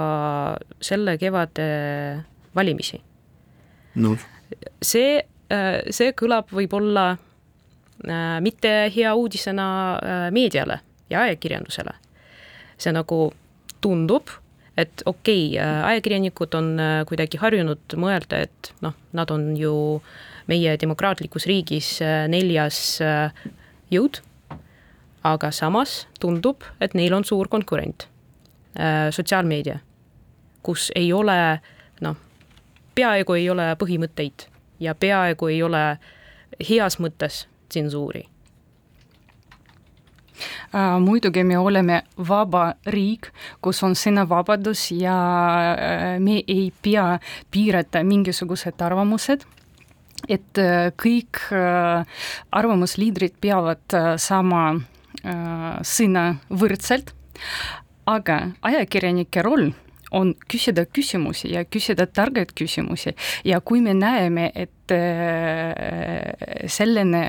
selle 0.79 1.17
kevade 1.19 1.65
valimisi 2.55 3.01
no.. 3.99 4.15
see, 4.81 5.19
see 5.91 6.15
kõlab 6.15 6.55
võib-olla 6.55 7.17
mitte 8.39 8.71
hea 8.95 9.11
uudisena 9.11 9.67
meediale 10.31 10.79
ja 11.11 11.27
ajakirjandusele. 11.27 11.93
see 12.81 12.93
nagu 12.95 13.33
tundub 13.81 14.31
et 14.77 15.03
okei 15.05 15.47
okay,, 15.47 15.59
äh, 15.61 15.85
ajakirjanikud 15.85 16.53
on 16.55 16.73
äh, 16.79 16.91
kuidagi 17.07 17.39
harjunud 17.41 17.95
mõelda, 17.99 18.41
et 18.47 18.71
noh, 18.81 18.95
nad 19.13 19.31
on 19.33 19.51
ju 19.59 19.73
meie 20.49 20.75
demokraatlikus 20.79 21.45
riigis 21.49 21.97
äh, 22.03 22.25
neljas 22.31 22.99
jõud, 23.91 24.21
aga 25.27 25.51
samas 25.53 26.05
tundub, 26.19 26.65
et 26.81 26.95
neil 26.97 27.13
on 27.13 27.27
suur 27.27 27.49
konkurent, 27.51 28.07
sotsiaalmeedia, 29.11 29.75
kus 30.63 30.87
ei 30.95 31.11
ole 31.13 31.35
noh, 32.01 32.15
peaaegu 32.95 33.35
ei 33.35 33.49
ole 33.51 33.67
põhimõtteid 33.77 34.47
ja 34.81 34.95
peaaegu 34.95 35.51
ei 35.51 35.59
ole 35.61 35.83
heas 36.69 36.97
mõttes 37.03 37.43
tsensuuri 37.69 38.23
muidugi 40.99 41.43
me 41.43 41.57
oleme 41.57 42.01
vaba 42.27 42.73
riik, 42.85 43.31
kus 43.61 43.81
on 43.83 43.95
sõnavabadus 43.97 44.91
ja 44.97 45.17
äh, 45.73 46.19
me 46.19 46.41
ei 46.47 46.71
pea 46.81 47.19
piirata 47.51 48.03
mingisugused 48.03 48.81
arvamused. 48.81 49.45
Et 50.29 50.61
äh, 50.61 50.91
kõik 51.01 51.41
arvamusliidrid 52.51 53.39
peavad 53.41 54.01
saama 54.21 54.63
sõna 55.85 56.21
võrdselt, 56.49 57.11
aga 58.09 58.37
ajakirjanike 58.65 59.43
roll 59.45 59.67
on 60.17 60.31
küsida 60.49 60.85
küsimusi 60.89 61.51
ja 61.53 61.61
küsida 61.67 62.07
targaid 62.07 62.55
küsimusi. 62.57 63.13
Ja 63.45 63.59
kui 63.61 63.83
me 63.85 63.93
näeme, 63.93 64.49
et 64.55 64.95
selline 66.71 67.21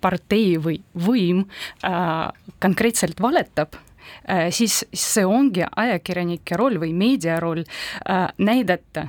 partei 0.00 0.56
või 0.62 0.78
võim 1.06 1.44
äh, 1.86 2.30
konkreetselt 2.62 3.20
valetab 3.20 3.76
äh,, 3.76 4.48
siis 4.54 4.80
see 4.92 5.26
ongi 5.26 5.64
ajakirjanike 5.68 6.58
roll 6.58 6.80
või 6.82 6.94
meedia 6.96 7.38
roll 7.42 7.64
äh, 7.64 8.28
näidata, 8.38 9.08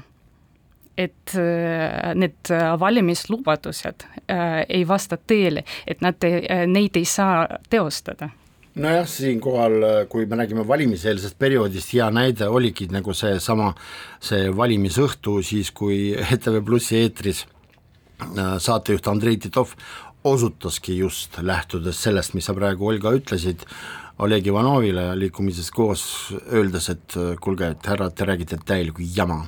et 1.00 1.32
need 2.20 2.50
valimislubadused 2.80 4.04
ei 4.68 4.82
vasta 4.84 5.16
tõele, 5.16 5.62
et 5.88 6.02
nad, 6.04 6.26
neid 6.68 6.98
ei 7.00 7.06
saa 7.08 7.46
teostada. 7.72 8.28
Nojah, 8.80 9.08
siinkohal, 9.08 9.86
kui 10.12 10.28
me 10.28 10.38
räägime 10.42 10.66
valimiseelsest 10.68 11.38
perioodist, 11.40 11.94
hea 11.96 12.10
näide 12.12 12.48
oligi 12.52 12.90
nagu 12.92 13.16
seesama, 13.16 13.72
see 14.20 14.52
valimisõhtu 14.52 15.40
siis, 15.44 15.72
kui 15.72 16.12
ETV 16.36 16.60
Plussi 16.68 17.00
eetris 17.00 17.46
saatejuht 18.60 19.08
Andrei 19.08 19.38
Titov 19.38 19.74
osutaski 20.24 20.98
just 20.98 21.38
lähtudes 21.42 22.02
sellest, 22.04 22.34
mis 22.34 22.48
sa 22.50 22.56
praegu, 22.56 22.88
Olga, 22.92 23.14
ütlesid, 23.16 23.64
Oleg 24.20 24.48
Ivanovile 24.52 25.14
liikumises 25.16 25.70
koos, 25.72 26.04
öeldes, 26.52 26.90
et 26.92 27.16
kuulge, 27.40 27.70
et 27.72 27.88
härrad, 27.88 28.16
te 28.16 28.28
räägite 28.28 28.60
täielikku 28.68 29.06
jama. 29.16 29.46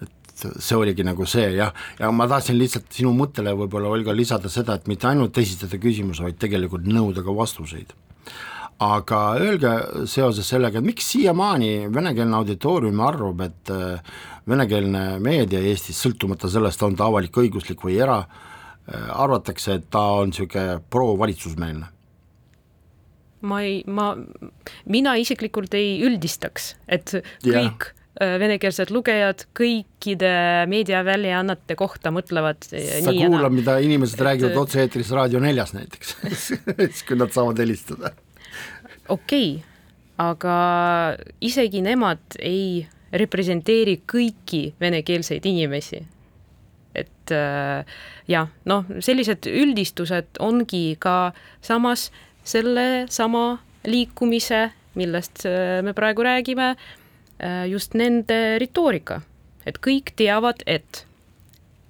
et 0.00 0.44
see 0.64 0.76
oligi 0.76 1.04
nagu 1.04 1.26
see 1.28 1.50
jah, 1.52 1.74
ja 1.98 2.08
ma 2.16 2.24
tahtsin 2.28 2.56
lihtsalt 2.56 2.86
sinu 2.96 3.12
mõttele 3.12 3.52
võib-olla, 3.58 3.90
Olga, 3.92 4.14
lisada 4.16 4.48
seda, 4.48 4.78
et 4.78 4.86
mitte 4.88 5.06
ainult 5.06 5.36
esitada 5.38 5.76
küsimusi, 5.76 6.22
vaid 6.24 6.38
tegelikult 6.40 6.88
nõuda 6.88 7.20
ka 7.24 7.34
vastuseid 7.36 7.92
aga 8.80 9.18
öelge 9.36 9.70
seoses 10.08 10.48
sellega, 10.48 10.80
et 10.80 10.86
miks 10.86 11.04
siiamaani 11.12 11.90
venekeelne 11.92 12.38
auditoorium 12.38 13.02
arvab, 13.04 13.42
et 13.44 13.72
venekeelne 14.48 15.18
meedia 15.20 15.60
Eestis, 15.60 16.00
sõltumata 16.00 16.48
sellest, 16.48 16.80
on 16.82 16.96
ta 16.96 17.10
avalik-õiguslik 17.10 17.84
või 17.84 17.98
era, 18.00 18.22
Äh, 18.24 18.49
arvatakse, 18.90 19.78
et 19.78 19.88
ta 19.90 20.02
on 20.20 20.32
niisugune 20.32 20.80
pro-valitsusmeelne? 20.90 21.86
ma 23.40 23.62
ei, 23.64 23.80
ma, 23.88 24.12
mina 24.90 25.14
isiklikult 25.16 25.72
ei 25.78 25.94
üldistaks, 26.04 26.74
et 26.92 27.14
kõik 27.40 27.86
ja 27.88 27.94
äh, 28.20 28.36
venekeelsed 28.40 28.92
lugejad 28.92 29.46
kõikide 29.56 30.32
meediaväljaannete 30.70 31.76
kohta 31.78 32.12
mõtlevad 32.14 32.68
äh, 32.74 33.00
sa 33.04 33.14
kuula, 33.16 33.48
mida 33.52 33.78
inimesed 33.80 34.18
et, 34.18 34.26
räägivad 34.26 34.60
otse-eetris 34.64 35.12
Raadio 35.16 35.40
neljas 35.42 35.74
näiteks 35.76 36.16
siis 36.44 37.02
kui 37.08 37.18
nad 37.20 37.32
saavad 37.34 37.60
helistada. 37.62 38.12
okei 39.08 39.54
okay,, 39.56 39.68
aga 40.20 40.56
isegi 41.40 41.84
nemad 41.84 42.40
ei 42.44 42.86
representeeri 43.10 44.00
kõiki 44.06 44.74
venekeelseid 44.80 45.46
inimesi. 45.50 46.04
Et 47.00 47.32
äh, 47.34 47.84
jah, 48.30 48.48
noh, 48.68 48.88
sellised 49.00 49.48
üldistused 49.50 50.40
ongi 50.42 50.96
ka 51.00 51.32
samas 51.64 52.08
sellesama 52.46 53.60
liikumise, 53.88 54.70
millest 54.98 55.44
äh, 55.48 55.80
me 55.86 55.94
praegu 55.96 56.24
räägime, 56.26 56.74
äh, 57.38 57.64
just 57.70 57.94
nende 57.98 58.58
retoorika, 58.62 59.20
et 59.66 59.80
kõik 59.84 60.14
teavad, 60.18 60.64
et, 60.66 61.04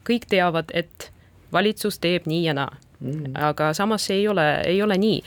kõik 0.09 0.29
teavad, 0.31 0.73
et 0.75 1.11
valitsus 1.53 1.99
teeb 1.99 2.29
nii 2.31 2.47
ja 2.51 2.57
naa. 2.57 2.77
Mm.. 3.01 3.31
aga 3.41 3.71
samas 3.73 4.05
see 4.05 4.19
ei 4.19 4.27
ole, 4.29 4.43
ei 4.69 4.83
ole 4.85 4.99
nii. 5.01 5.23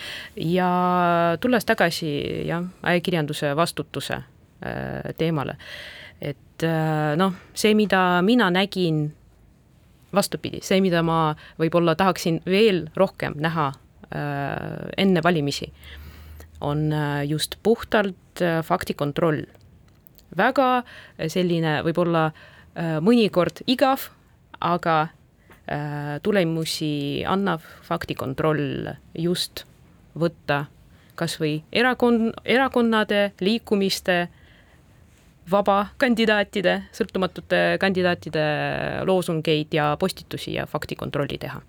Ja 0.53 0.67
tulles 1.41 1.65
tagasi 1.65 2.11
jah, 2.45 2.67
ajakirjanduse 2.85 3.49
vastutuse 3.57 4.19
teemale, 5.17 5.55
et 6.21 6.65
noh, 7.17 7.33
see, 7.57 7.73
mida 7.73 8.21
mina 8.21 8.51
nägin, 8.53 9.07
vastupidi, 10.15 10.61
see, 10.65 10.81
mida 10.83 11.03
ma 11.05 11.35
võib-olla 11.61 11.95
tahaksin 11.99 12.41
veel 12.45 12.87
rohkem 12.99 13.37
näha 13.41 13.71
äh, 13.71 14.89
enne 14.97 15.23
valimisi, 15.23 15.71
on 16.61 16.91
äh, 16.93 17.23
just 17.29 17.57
puhtalt 17.63 18.41
äh, 18.41 18.61
faktikontroll. 18.65 19.45
väga 20.37 20.83
selline 21.29 21.83
võib-olla 21.85 22.31
mõnikord 23.05 23.59
igav, 23.69 24.07
aga 24.57 25.09
tulemusi 26.25 27.21
annab 27.29 27.61
faktikontroll 27.85 28.87
just 29.13 29.61
võtta 30.17 30.63
kas 31.15 31.37
või 31.39 31.59
erakond, 31.71 32.33
erakonnade, 32.45 33.31
liikumiste, 33.41 34.27
vaba 35.51 35.87
kandidaatide, 36.01 36.79
sõltumatute 36.95 37.77
kandidaatide 37.81 38.47
loosungeid 39.07 39.75
ja 39.75 39.93
postitusi 39.99 40.57
ja 40.57 40.67
faktikontrolli 40.69 41.39
teha 41.41 41.61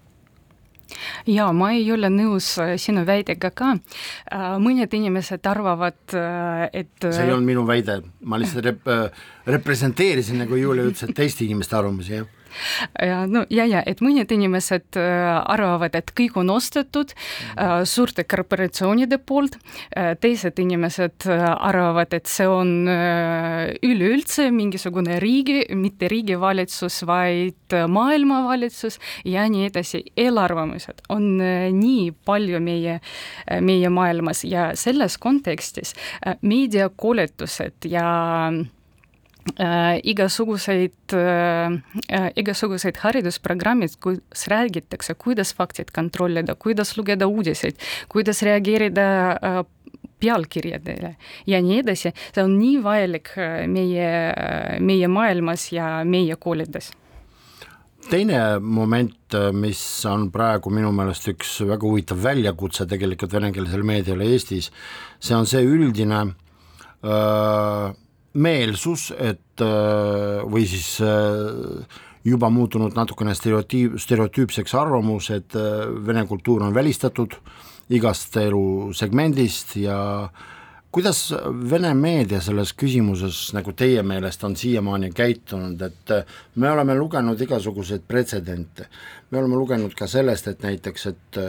ja 1.26 1.46
ma 1.56 1.70
ei 1.74 1.86
ole 1.92 2.10
nõus 2.12 2.50
äh, 2.60 2.74
sinu 2.78 3.02
väidega 3.08 3.50
ka. 3.56 3.72
Äh, 4.28 4.44
mõned 4.62 4.92
inimesed 4.94 5.46
arvavad, 5.48 5.96
et. 6.12 6.92
see 7.00 7.24
ei 7.24 7.32
olnud 7.32 7.48
minu 7.48 7.64
väide, 7.66 8.02
ma 8.28 8.38
lihtsalt 8.38 8.68
rep-, 8.68 8.92
representeerisin, 9.48 10.42
nagu 10.44 10.60
Julia 10.60 10.84
ütles, 10.84 11.08
et 11.08 11.16
teiste 11.16 11.46
inimeste 11.48 11.78
arvamusi, 11.80 12.18
jah 12.18 12.28
ja 12.28 12.43
no 13.28 13.44
ja, 13.50 13.66
ja 13.68 13.82
et 13.86 14.00
mõned 14.04 14.30
inimesed 14.34 14.98
äh, 15.00 15.24
arvavad, 15.54 15.94
et 15.98 16.12
kõik 16.16 16.38
on 16.40 16.52
ostetud 16.54 17.14
äh, 17.14 17.82
suurte 17.88 18.24
korporatsioonide 18.28 19.18
poolt, 19.18 19.58
äh, 19.96 20.14
teised 20.20 20.58
inimesed 20.62 21.26
arvavad, 21.28 22.14
et 22.16 22.28
see 22.30 22.46
on 22.48 22.72
üleüldse 23.84 24.48
mingisugune 24.54 25.18
riigi, 25.22 25.62
mitte 25.78 26.08
riigivalitsus, 26.10 27.00
vaid 27.08 27.74
maailmavalitsus 27.90 28.98
ja 29.28 29.46
nii 29.50 29.68
edasi. 29.70 30.02
eelarvamused 30.16 31.04
on 31.12 31.38
nii 31.38 32.12
palju 32.26 32.60
meie, 32.60 32.98
meie 33.60 33.90
maailmas 33.92 34.44
ja 34.44 34.70
selles 34.78 35.16
kontekstis 35.18 35.94
meediakoolitused 36.42 37.88
ja 37.90 38.06
äh, 39.60 39.98
igasuguseid 40.02 41.14
äh, 41.14 42.30
igasugused 42.40 42.98
haridusprogrammid, 43.02 43.96
kus 44.02 44.46
räägitakse, 44.50 45.14
kuidas 45.20 45.54
faktid 45.54 45.92
kontrollida, 45.94 46.54
kuidas 46.54 46.96
lugeda 46.96 47.28
uudiseid, 47.28 47.78
kuidas 48.08 48.42
reageerida 48.42 49.06
äh, 49.36 49.62
pealkirjadele 50.24 51.14
ja 51.50 51.62
nii 51.62 51.80
edasi, 51.82 52.14
see 52.32 52.44
on 52.44 52.58
nii 52.58 52.78
vajalik 52.84 53.34
meie, 53.68 54.10
meie 54.80 55.08
maailmas 55.10 55.68
ja 55.74 55.88
meie 56.08 56.36
koolides 56.40 56.92
teine 58.10 58.38
moment, 58.60 59.34
mis 59.56 59.80
on 60.08 60.28
praegu 60.32 60.72
minu 60.72 60.90
meelest 60.92 61.28
üks 61.32 61.56
väga 61.64 61.88
huvitav 61.88 62.20
väljakutse 62.24 62.86
tegelikult 62.88 63.32
venekeelsele 63.32 63.86
meediale 63.86 64.28
Eestis, 64.28 64.70
see 65.20 65.36
on 65.36 65.48
see 65.48 65.64
üldine 65.64 66.20
öö, 67.04 67.92
meelsus, 68.34 69.10
et 69.14 69.62
äh, 69.62 70.42
või 70.50 70.66
siis 70.66 70.96
äh, 71.04 72.00
juba 72.26 72.50
muutunud 72.50 72.96
natukene 72.96 73.34
stereotüüp, 73.36 74.00
stereotüüpseks 74.02 74.74
arvamus, 74.78 75.30
et 75.34 75.54
äh, 75.58 75.84
vene 76.06 76.26
kultuur 76.26 76.64
on 76.66 76.74
välistatud 76.74 77.38
igast 77.94 78.36
elusegmendist 78.40 79.76
ja 79.76 79.98
kuidas 80.94 81.32
Vene 81.70 81.90
meedia 81.98 82.38
selles 82.42 82.70
küsimuses 82.78 83.48
nagu 83.54 83.72
teie 83.74 84.02
meelest 84.06 84.44
on 84.46 84.54
siiamaani 84.56 85.10
käitunud, 85.14 85.80
et 85.82 86.12
me 86.54 86.70
oleme 86.70 86.94
lugenud 86.94 87.40
igasuguseid 87.42 88.04
pretsedente, 88.06 88.86
me 89.30 89.40
oleme 89.40 89.58
lugenud 89.58 89.94
ka 89.98 90.06
sellest, 90.10 90.48
et 90.48 90.62
näiteks, 90.62 91.06
et 91.10 91.40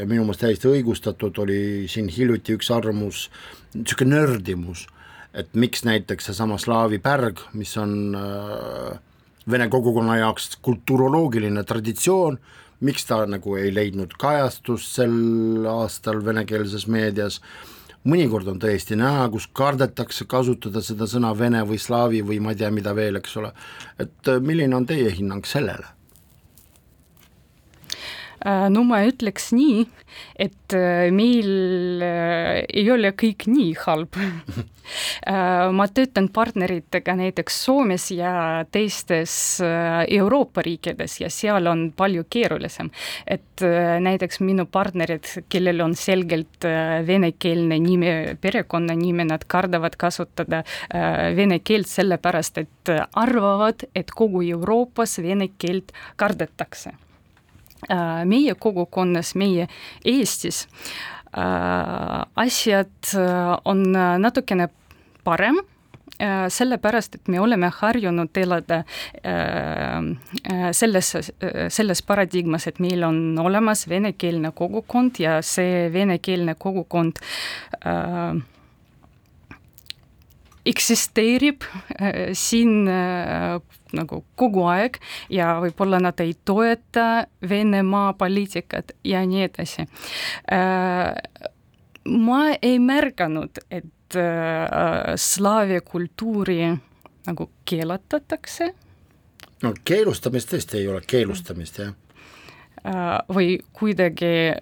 ja 0.00 0.06
minu 0.10 0.26
meelest 0.26 0.42
täiesti 0.42 0.70
õigustatud 0.72 1.38
oli 1.44 1.60
siin 1.88 2.10
hiljuti 2.10 2.58
üks 2.58 2.72
arvamus, 2.74 3.28
niisugune 3.76 4.18
nördimus 4.18 4.88
et 5.34 5.54
miks 5.54 5.84
näiteks 5.88 6.30
seesama 6.30 6.58
slaavi 6.60 6.98
pärg, 7.02 7.40
mis 7.56 7.76
on 7.80 8.16
äh, 8.18 8.98
vene 9.50 9.68
kogukonna 9.72 10.18
jaoks 10.20 10.56
kulturoloogiline 10.62 11.64
traditsioon, 11.64 12.38
miks 12.80 13.06
ta 13.06 13.22
nagu 13.26 13.56
ei 13.56 13.72
leidnud 13.74 14.16
kajastust 14.18 14.98
sel 14.98 15.66
aastal 15.70 16.20
venekeelses 16.24 16.86
meedias, 16.90 17.40
mõnikord 18.04 18.50
on 18.50 18.60
tõesti 18.62 18.98
näha, 18.98 19.28
kus 19.30 19.46
kardetakse 19.54 20.26
kasutada 20.30 20.82
seda 20.82 21.06
sõna 21.10 21.32
vene 21.38 21.62
või 21.66 21.78
slaavi 21.80 22.22
või 22.26 22.40
ma 22.42 22.52
ei 22.52 22.62
tea, 22.62 22.70
mida 22.74 22.94
veel, 22.98 23.20
eks 23.22 23.36
ole, 23.40 23.52
et 24.02 24.32
äh, 24.32 24.40
milline 24.42 24.76
on 24.76 24.88
teie 24.88 25.10
hinnang 25.16 25.46
sellele? 25.48 26.01
Äh, 28.42 28.68
no 28.74 28.82
ma 28.82 29.04
ütleks 29.06 29.52
nii, 29.54 29.84
et 30.40 30.74
äh, 30.74 31.12
meil 31.14 32.02
äh, 32.02 32.64
ei 32.66 32.88
ole 32.90 33.12
kõik 33.14 33.46
nii 33.46 33.74
halb 33.84 34.18
ma 35.78 35.84
töötan 35.94 36.26
partneritega 36.34 37.14
näiteks 37.16 37.60
Soomes 37.64 38.08
ja 38.12 38.32
teistes 38.74 39.34
Euroopa 39.62 40.64
riikides 40.66 41.14
ja 41.20 41.30
seal 41.30 41.70
on 41.70 41.84
palju 41.96 42.24
keerulisem. 42.28 42.90
et 43.24 43.62
näiteks 43.62 44.40
minu 44.42 44.66
partnerid, 44.66 45.30
kellel 45.48 45.84
on 45.86 45.94
selgelt 45.96 46.66
venekeelne 47.06 47.78
nime, 47.78 48.12
perekonnanime, 48.42 49.28
nad 49.30 49.46
kardavad 49.46 49.96
kasutada 49.96 50.64
vene 51.38 51.60
keelt 51.62 51.88
sellepärast, 51.88 52.58
et 52.58 52.92
arvavad, 53.14 53.86
et 53.94 54.10
kogu 54.10 54.42
Euroopas 54.50 55.20
vene 55.22 55.52
keelt 55.62 55.94
kardetakse 56.20 56.96
meie 58.24 58.54
kogukonnas, 58.54 59.34
meie 59.34 59.68
Eestis 60.04 60.66
äh, 61.36 62.22
asjad 62.36 63.14
äh, 63.14 63.58
on 63.64 63.84
natukene 63.92 64.68
parem, 65.24 65.60
sellepärast, 66.52 67.16
et 67.16 67.28
me 67.32 67.40
oleme 67.42 67.66
harjunud 67.72 68.36
elada 68.38 68.82
selles, 70.76 71.08
selles 71.74 72.02
paradigmas, 72.06 72.68
et 72.70 72.78
meil 72.84 73.02
on 73.02 73.16
olemas 73.42 73.88
venekeelne 73.90 74.52
kogukond 74.54 75.18
ja 75.18 75.40
see 75.42 75.88
venekeelne 75.90 76.54
kogukond 76.62 77.18
äh, 77.80 78.38
eksisteerib 80.66 81.62
äh, 81.62 82.12
siin 82.32 82.88
äh, 82.88 83.60
nagu 83.92 84.22
kogu 84.38 84.64
aeg 84.70 84.98
ja 85.32 85.56
võib-olla 85.62 86.00
nad 86.02 86.20
ei 86.22 86.34
toeta 86.44 87.26
Venemaa 87.48 88.12
poliitikat 88.18 88.94
ja 89.04 89.24
nii 89.26 89.42
edasi. 89.48 89.86
Äh, 90.52 91.48
ma 92.08 92.44
ei 92.62 92.78
märganud, 92.82 93.64
et 93.70 93.88
slaavi 95.16 95.78
kultuuri 95.88 96.66
nagu 97.24 97.46
keelatatakse. 97.64 98.66
no 99.62 99.70
keelustamist 99.88 100.50
tõesti 100.52 100.82
ei 100.82 100.88
ole, 100.92 101.00
keelustamist 101.06 101.78
jah. 101.80 101.94
või 103.32 103.56
kuidagi 103.72 104.52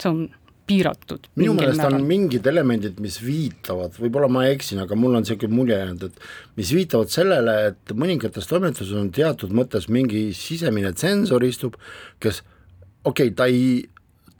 see 0.00 0.08
on 0.08 0.22
piiratud. 0.66 1.28
minu 1.36 1.54
meelest 1.56 1.84
on 1.84 2.04
mingid 2.08 2.46
elemendid, 2.48 3.00
mis 3.02 3.18
viitavad, 3.22 3.96
võib-olla 4.00 4.30
ma 4.32 4.46
eksin, 4.48 4.80
aga 4.84 4.96
mul 4.98 5.18
on 5.18 5.24
niisugune 5.24 5.54
mulje 5.54 5.78
jäänud, 5.78 6.06
et 6.08 6.60
mis 6.60 6.72
viitavad 6.76 7.12
sellele, 7.12 7.56
et 7.72 7.94
mõningates 7.96 8.48
toimetuses 8.50 8.94
on 8.98 9.10
teatud 9.14 9.52
mõttes 9.56 9.90
mingi 9.92 10.26
sisemine 10.36 10.94
tsensor 10.96 11.44
istub, 11.44 11.76
kes 12.24 12.42
okei 13.04 13.30
okay,, 13.30 13.36
ta 13.36 13.48
ei, 13.50 13.84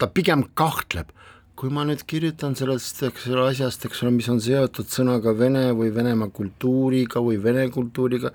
ta 0.00 0.08
pigem 0.08 0.46
kahtleb, 0.56 1.12
kui 1.54 1.70
ma 1.70 1.84
nüüd 1.87 2.02
kirjutan 2.08 2.56
sellest, 2.58 3.04
eks 3.10 3.28
ole, 3.30 3.48
asjast, 3.52 3.84
eks 3.87 4.02
ole, 4.02 4.16
mis 4.16 4.28
on 4.32 4.40
seotud 4.42 4.88
sõnaga 4.90 5.37
vene 5.38 5.68
või 5.76 5.92
Venemaa 5.94 6.32
kultuuriga 6.34 7.22
või 7.22 7.38
vene 7.42 7.68
kultuuriga, 7.74 8.32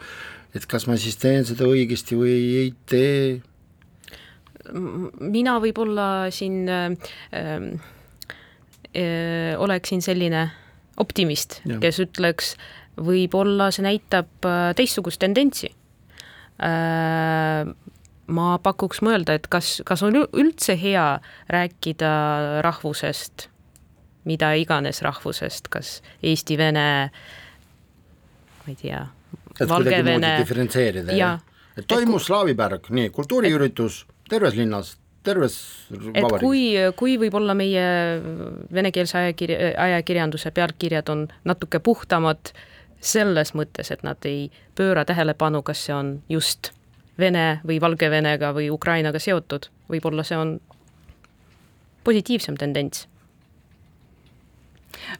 et 0.56 0.66
kas 0.70 0.88
ma 0.90 0.98
siis 0.98 1.18
teen 1.20 1.46
seda 1.46 1.68
õigesti 1.70 2.18
või 2.18 2.38
ei 2.64 2.74
tee 2.90 3.40
mina 4.74 5.58
võib-olla 5.64 6.08
siin 6.34 6.64
äh, 6.70 6.90
äh, 8.96 9.54
oleksin 9.58 10.02
selline 10.02 10.50
optimist, 11.00 11.62
kes 11.82 12.02
ütleks, 12.04 12.54
võib-olla 13.00 13.70
see 13.74 13.86
näitab 13.86 14.48
äh, 14.48 14.72
teistsugust 14.78 15.22
tendentsi. 15.22 15.72
Äh, 16.60 17.70
ma 18.30 18.48
pakuks 18.62 19.02
mõelda, 19.06 19.38
et 19.40 19.48
kas, 19.52 19.80
kas 19.88 20.04
on 20.06 20.20
üldse 20.22 20.76
hea 20.80 21.06
rääkida 21.50 22.12
rahvusest, 22.66 23.48
mida 24.30 24.52
iganes 24.60 25.02
rahvusest, 25.06 25.72
kas 25.74 26.00
eesti, 26.22 26.60
vene, 26.60 26.86
ma 28.60 28.68
ei 28.70 28.78
tea, 28.78 29.06
Valgevene. 29.70 30.36
diferentseerida, 30.44 31.16
jah? 31.18 31.40
et 31.80 31.88
toimus 31.90 32.28
slaavipärg, 32.28 32.92
nii, 32.96 33.10
kultuuriüritus 33.16 34.04
terves 34.30 34.56
linnas, 34.58 34.96
terves 35.24 35.60
et 36.14 36.26
kui, 36.40 36.64
kui 36.98 37.18
võib-olla 37.22 37.56
meie 37.58 37.86
venekeelse 38.74 39.18
ajakirja, 39.18 39.74
ajakirjanduse 39.90 40.52
pealkirjad 40.56 41.12
on 41.14 41.28
natuke 41.50 41.82
puhtamad 41.84 42.54
selles 43.00 43.54
mõttes, 43.56 43.92
et 43.92 44.04
nad 44.04 44.26
ei 44.28 44.50
pööra 44.76 45.06
tähelepanu, 45.08 45.64
kas 45.64 45.86
see 45.88 45.96
on 45.96 46.18
just 46.30 46.74
Vene 47.20 47.60
või 47.68 47.82
Valgevenega 47.84 48.54
või 48.56 48.70
Ukrainaga 48.72 49.20
seotud, 49.20 49.68
võib-olla 49.92 50.24
see 50.24 50.38
on 50.40 50.60
positiivsem 52.08 52.56
tendents. 52.56 53.08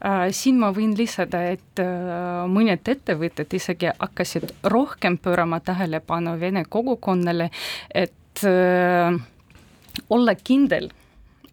Äh, 0.06 0.30
siin 0.36 0.60
ma 0.60 0.72
võin 0.76 0.94
lisada, 0.98 1.42
et 1.56 1.82
äh, 1.82 2.46
mõned 2.52 2.88
ettevõtted 2.88 3.52
isegi 3.56 3.92
hakkasid 3.92 4.48
rohkem 4.72 5.18
pöörama 5.22 5.60
tähelepanu 5.60 6.38
vene 6.40 6.64
kogukonnale, 6.70 7.50
et 7.94 8.16
äh, 8.48 9.20
olla 10.10 10.36
kindel, 10.36 10.90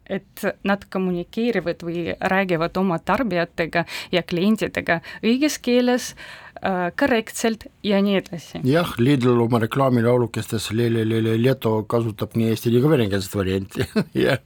et 0.07 0.45
nad 0.63 0.85
kommunikeerivad 0.91 1.83
või 1.83 2.15
räägivad 2.21 2.77
oma 2.79 2.99
tarbijatega 3.03 3.85
ja 4.15 4.23
klientidega 4.23 5.01
õiges 5.25 5.59
keeles 5.59 6.13
äh,, 6.63 6.93
korrektselt 6.99 7.67
ja 7.83 7.99
nii 8.03 8.21
edasi. 8.21 8.63
jah, 8.65 8.95
Lidl 8.99 9.41
oma 9.43 9.59
reklaamilaulukestes 9.67 10.71
Leto 10.71 11.81
kasutab 11.91 12.39
nii 12.39 12.53
eesti 12.53 12.71
kui 12.71 12.85
ka 12.85 12.93
venekeelset 12.95 13.35
varianti 13.35 13.89
jah 14.27 14.39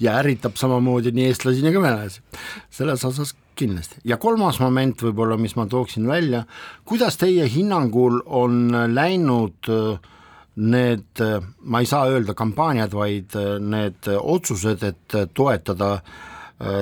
ja 0.00 0.16
ärritab 0.20 0.56
samamoodi 0.60 1.12
nii 1.14 1.28
eestlasi 1.30 1.62
kui 1.64 1.72
ka 1.74 1.82
venelasi, 1.84 2.22
selles 2.70 3.04
osas 3.06 3.34
kindlasti. 3.58 4.00
ja 4.04 4.16
kolmas 4.16 4.60
moment 4.60 5.02
võib-olla, 5.02 5.36
mis 5.40 5.56
ma 5.56 5.66
tooksin 5.70 6.08
välja, 6.08 6.44
kuidas 6.84 7.18
teie 7.20 7.48
hinnangul 7.48 8.20
on 8.26 8.72
läinud 8.94 9.70
äh, 9.70 10.10
need, 10.60 11.08
äh, 11.20 11.38
ma 11.64 11.80
ei 11.80 11.88
saa 11.88 12.08
öelda 12.12 12.34
kampaaniad, 12.38 12.92
vaid 12.96 13.36
äh, 13.38 13.56
need 13.60 14.10
otsused, 14.20 14.84
et 14.86 15.18
toetada 15.34 16.00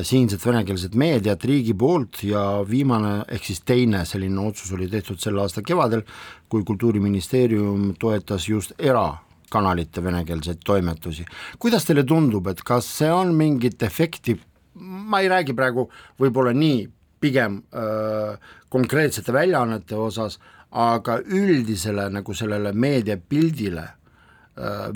siinset 0.03 0.43
venekeelset 0.43 0.97
meediat 0.99 1.45
riigi 1.47 1.71
poolt 1.79 2.25
ja 2.27 2.41
viimane 2.67 3.21
ehk 3.31 3.45
siis 3.47 3.61
teine 3.63 4.01
selline 4.11 4.41
otsus 4.43 4.73
oli 4.75 4.89
tehtud 4.91 5.21
selle 5.23 5.45
aasta 5.45 5.63
kevadel, 5.63 6.03
kui 6.51 6.65
Kultuuriministeerium 6.67 7.93
toetas 7.95 8.49
just 8.51 8.75
era- 8.75 9.21
kanalite 9.51 10.05
venekeelseid 10.05 10.61
toimetusi. 10.65 11.25
kuidas 11.59 11.85
teile 11.85 12.05
tundub, 12.05 12.47
et 12.47 12.63
kas 12.63 12.87
see 12.99 13.11
on 13.13 13.35
mingit 13.35 13.83
efekti, 13.83 14.39
ma 14.75 15.21
ei 15.21 15.29
räägi 15.29 15.55
praegu 15.57 15.89
võib-olla 16.21 16.53
nii 16.53 16.89
pigem 17.21 17.63
öö, 17.75 18.37
konkreetsete 18.69 19.33
väljaannete 19.33 19.97
osas, 19.97 20.39
aga 20.71 21.19
üldisele 21.25 22.09
nagu 22.13 22.35
sellele 22.35 22.73
meediapildile, 22.73 23.85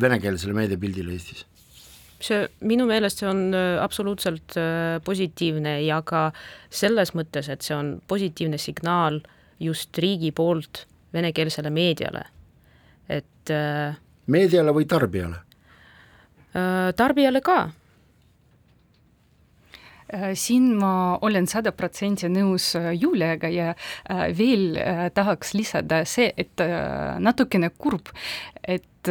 venekeelsele 0.01 0.53
meediapildile 0.53 1.13
Eestis? 1.17 1.47
see, 2.23 2.45
minu 2.61 2.85
meelest 2.87 3.19
see 3.23 3.27
on 3.27 3.55
absoluutselt 3.83 4.55
positiivne 5.05 5.73
ja 5.83 5.97
ka 6.07 6.29
selles 6.71 7.15
mõttes, 7.19 7.49
et 7.51 7.65
see 7.67 7.75
on 7.75 7.97
positiivne 8.07 8.61
signaal 8.63 9.19
just 9.63 9.99
riigi 9.99 10.31
poolt 10.31 10.85
venekeelsele 11.13 11.71
meediale, 11.71 12.25
et 13.09 13.53
äh, 13.53 13.97
meediale 14.33 14.75
või 14.75 14.87
tarbijale? 14.89 15.41
Äh, 16.57 16.91
tarbijale 16.97 17.43
ka. 17.45 17.59
Siin 20.37 20.73
ma 20.77 21.19
olen 21.25 21.47
sada 21.49 21.73
protsenti 21.73 22.29
nõus 22.29 22.73
Juliaga 22.77 23.49
ja 23.53 23.73
veel 24.37 24.77
tahaks 25.17 25.55
lisada 25.57 26.03
see, 26.09 26.33
et 26.37 26.61
natukene 27.25 27.71
kurb, 27.73 28.13
et 28.63 29.11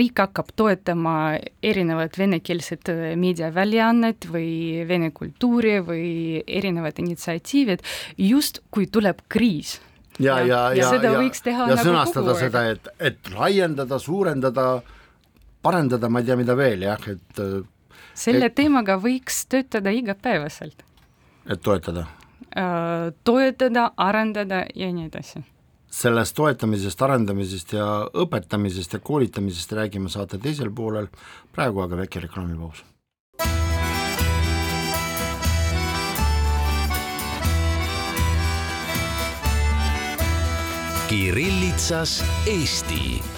riik 0.00 0.22
hakkab 0.22 0.52
toetama 0.56 1.16
erinevat 1.64 2.16
venekeelset 2.16 2.88
meediaväljaannet 3.18 4.28
või 4.30 4.86
vene 4.88 5.10
kultuuri 5.16 5.80
või 5.84 6.06
erinevad 6.46 7.02
initsiatiivid 7.02 7.84
just 8.16 8.62
kui 8.70 8.86
tuleb 8.88 9.20
kriis 9.28 9.76
ja, 10.18 10.40
ja, 10.40 10.46
ja, 10.46 10.74
ja, 10.74 10.90
ja, 10.94 11.20
ja 11.44 11.66
nagu 11.66 11.84
sõnastada 11.84 12.34
seda, 12.38 12.64
et, 12.72 12.88
et 12.98 13.32
laiendada, 13.34 13.98
suurendada, 14.00 14.66
parendada, 15.62 16.08
ma 16.08 16.22
ei 16.22 16.28
tea, 16.30 16.38
mida 16.40 16.56
veel 16.58 16.86
jah, 16.86 17.08
et 17.12 17.42
selle 18.16 18.50
et, 18.50 18.56
teemaga 18.56 18.96
võiks 19.02 19.44
töötada 19.50 19.92
igapäevaselt. 19.92 20.82
et 21.46 21.60
toetada? 21.62 22.06
Äh, 22.56 23.12
toetada, 23.24 23.90
arendada 23.96 24.64
ja 24.74 24.90
nii 24.92 25.10
edasi 25.10 25.44
sellest 25.96 26.36
toetamisest, 26.36 27.02
arendamisest 27.02 27.72
ja 27.72 27.86
õpetamisest 28.24 28.98
ja 28.98 29.00
koolitamisest 29.00 29.72
räägime 29.72 30.10
saate 30.12 30.38
teisel 30.42 30.68
poolel, 30.74 31.08
praegu 31.54 31.80
aga 31.86 32.02
väike 32.02 32.20
reklaamipaus 32.26 32.84
Kirillitsas 41.06 42.24
Eesti. 42.46 43.35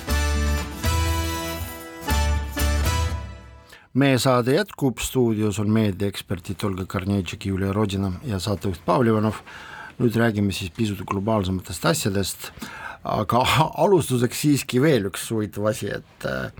Meie 3.97 4.19
saade 4.21 4.57
jätkub, 4.57 5.01
stuudios 5.01 5.59
on 5.63 5.71
meediaeksperdid 5.73 6.65
Olga 6.69 6.85
Karnetšik, 6.89 7.49
Julia 7.49 7.73
Rodina 7.73 8.13
ja 8.27 8.41
saatejuht 8.43 8.85
Pavel 8.87 9.15
Ivanov. 9.15 9.43
nüüd 9.99 10.15
räägime 10.15 10.53
siis 10.55 10.71
pisut 10.71 11.01
globaalsematest 11.11 11.87
asjadest, 11.91 12.53
aga 13.03 13.41
alustuseks 13.83 14.45
siiski 14.45 14.79
veel 14.79 15.09
üks 15.09 15.25
huvitav 15.35 15.67
asi, 15.73 15.89
et 15.91 16.27
äh, 16.29 16.53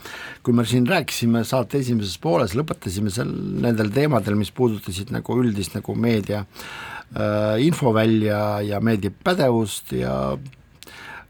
kui 0.43 0.57
me 0.57 0.65
siin 0.67 0.89
rääkisime 0.91 1.45
saate 1.47 1.79
esimeses 1.79 2.19
pooles, 2.19 2.57
lõpetasime 2.59 3.13
seal 3.15 3.31
nendel 3.63 3.93
teemadel, 3.95 4.35
mis 4.41 4.51
puudutasid 4.51 5.13
nagu 5.15 5.39
üldist 5.39 5.77
nagu 5.79 5.95
meedia 5.95 6.43
äh, 6.43 7.63
infovälja 7.63 8.41
ja 8.67 8.83
meediapädevust 8.83 9.95
ja 10.01 10.17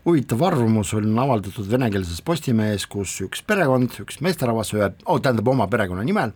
huvitav 0.07 0.43
arvamus 0.47 0.95
on 0.97 1.19
avaldatud 1.19 1.69
venekeelses 1.71 2.23
Postimehes, 2.25 2.87
kus 2.91 3.19
üks 3.27 3.43
perekond, 3.47 3.93
üks 4.05 4.21
meesterahvas 4.25 4.75
ühe 4.77 4.91
oh,, 5.05 5.21
tähendab 5.21 5.49
oma 5.53 5.67
perekonna 5.71 6.05
nimel, 6.07 6.35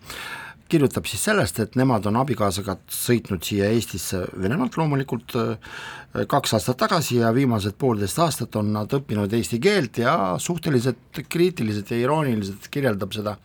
kirjutab 0.72 1.07
siis 1.09 1.25
sellest, 1.29 1.61
et 1.61 1.77
nemad 1.77 2.07
on 2.09 2.16
abikaasaga 2.22 2.79
sõitnud 2.90 3.44
siia 3.44 3.68
Eestisse 3.72 4.22
Venemaalt 4.40 4.79
loomulikult 4.81 5.37
äh, 5.38 6.25
kaks 6.29 6.57
aastat 6.57 6.81
tagasi 6.81 7.20
ja 7.20 7.33
viimased 7.37 7.77
poolteist 7.81 8.20
aastat 8.25 8.57
on 8.61 8.72
nad 8.77 8.92
õppinud 8.96 9.33
eesti 9.37 9.61
keelt 9.62 10.01
ja 10.03 10.16
suhteliselt 10.40 11.22
kriitiliselt 11.29 11.92
ja 11.92 12.01
irooniliselt 12.01 12.70
kirjeldab 12.72 13.14
seda 13.16 13.37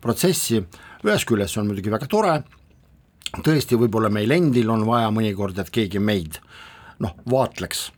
protsessi, 0.00 0.62
ühest 1.04 1.28
küljest 1.28 1.56
see 1.56 1.62
on 1.62 1.70
muidugi 1.70 1.92
väga 1.92 2.08
tore, 2.10 2.40
tõesti, 3.44 3.78
võib-olla 3.80 4.10
meil 4.12 4.32
endil 4.34 4.72
on 4.72 4.84
vaja 4.88 5.12
mõnikord, 5.14 5.60
et 5.60 5.72
keegi 5.72 6.00
meid 6.02 6.40
noh, 7.00 7.16
vaatleks 7.28 7.90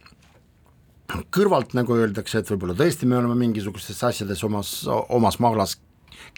kõrvalt, 1.35 1.77
nagu 1.77 1.96
öeldakse, 1.98 2.40
et 2.40 2.51
võib-olla 2.53 2.77
tõesti 2.79 3.09
me 3.09 3.18
oleme 3.18 3.37
mingisugustes 3.40 4.03
asjades 4.09 4.42
omas, 4.46 4.75
omas 4.88 5.38
maglas 5.42 5.77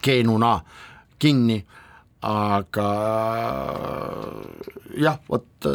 geenuna 0.02 0.58
kinni, 1.22 1.60
aga 2.24 2.88
jah, 4.98 5.18
vot 5.28 5.68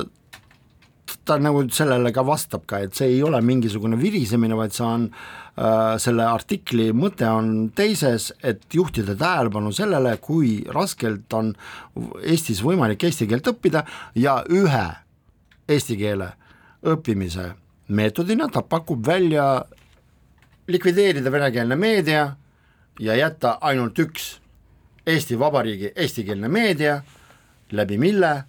ta 1.29 1.38
nagu 1.38 1.62
sellele 1.73 2.12
ka 2.13 2.23
vastab 2.25 2.65
ka, 2.69 2.81
et 2.85 2.97
see 2.97 3.13
ei 3.13 3.21
ole 3.25 3.41
mingisugune 3.45 3.99
virisemine, 3.99 4.57
vaid 4.57 4.73
see 4.73 4.85
on 4.85 5.05
äh, 5.09 5.95
selle 6.01 6.25
artikli 6.25 6.89
mõte 6.97 7.29
on 7.29 7.69
teises, 7.77 8.31
et 8.41 8.65
juhtida 8.73 9.13
tähelepanu 9.19 9.71
sellele, 9.75 10.15
kui 10.25 10.59
raskelt 10.73 11.38
on 11.38 11.53
Eestis 12.23 12.63
võimalik 12.65 13.05
eesti 13.05 13.29
keelt 13.29 13.49
õppida 13.53 13.85
ja 14.17 14.39
ühe 14.49 14.85
eesti 15.69 15.99
keele 15.99 16.33
õppimise 16.89 17.51
meetodina 17.89 18.47
ta 18.47 18.62
pakub 18.62 19.08
välja 19.08 19.65
likvideerida 20.67 21.32
venekeelne 21.32 21.75
meedia 21.75 22.36
ja 22.99 23.15
jätta 23.15 23.58
ainult 23.62 23.99
üks 23.99 24.38
Eesti 25.10 25.39
Vabariigi 25.39 25.89
eestikeelne 25.95 26.47
meedia, 26.47 27.02
läbi 27.71 27.97
mille 27.97 28.43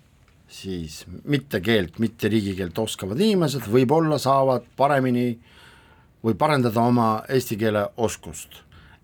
siis 0.48 1.04
mitte 1.24 1.60
keelt, 1.60 1.98
mitte 1.98 2.28
riigikeelt 2.28 2.78
oskavad 2.78 3.20
inimesed 3.20 3.64
võib-olla 3.70 4.18
saavad 4.18 4.66
paremini 4.76 5.38
või 6.24 6.34
parendada 6.36 6.82
oma 6.82 7.22
eesti 7.28 7.56
keele 7.56 7.86
oskust. 7.96 8.50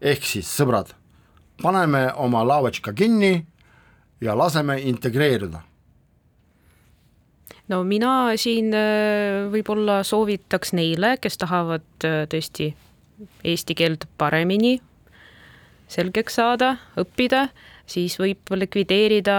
ehk 0.01 0.25
siis 0.25 0.49
sõbrad, 0.59 0.93
paneme 1.63 2.13
oma 2.17 2.45
laevatška 2.45 2.93
kinni 2.93 3.47
ja 4.21 4.37
laseme 4.39 4.81
integreeruda 4.81 5.63
no 7.69 7.83
mina 7.85 8.11
siin 8.41 8.75
äh, 8.75 9.47
võib-olla 9.53 10.03
soovitaks 10.07 10.75
neile, 10.77 11.17
kes 11.21 11.39
tahavad 11.43 11.87
äh, 12.07 12.25
tõesti 12.31 12.73
eesti 13.45 13.75
keelt 13.77 14.05
paremini 14.19 14.77
selgeks 15.89 16.37
saada, 16.41 16.77
õppida, 16.99 17.47
siis 17.87 18.19
võib 18.19 18.51
likvideerida 18.59 19.37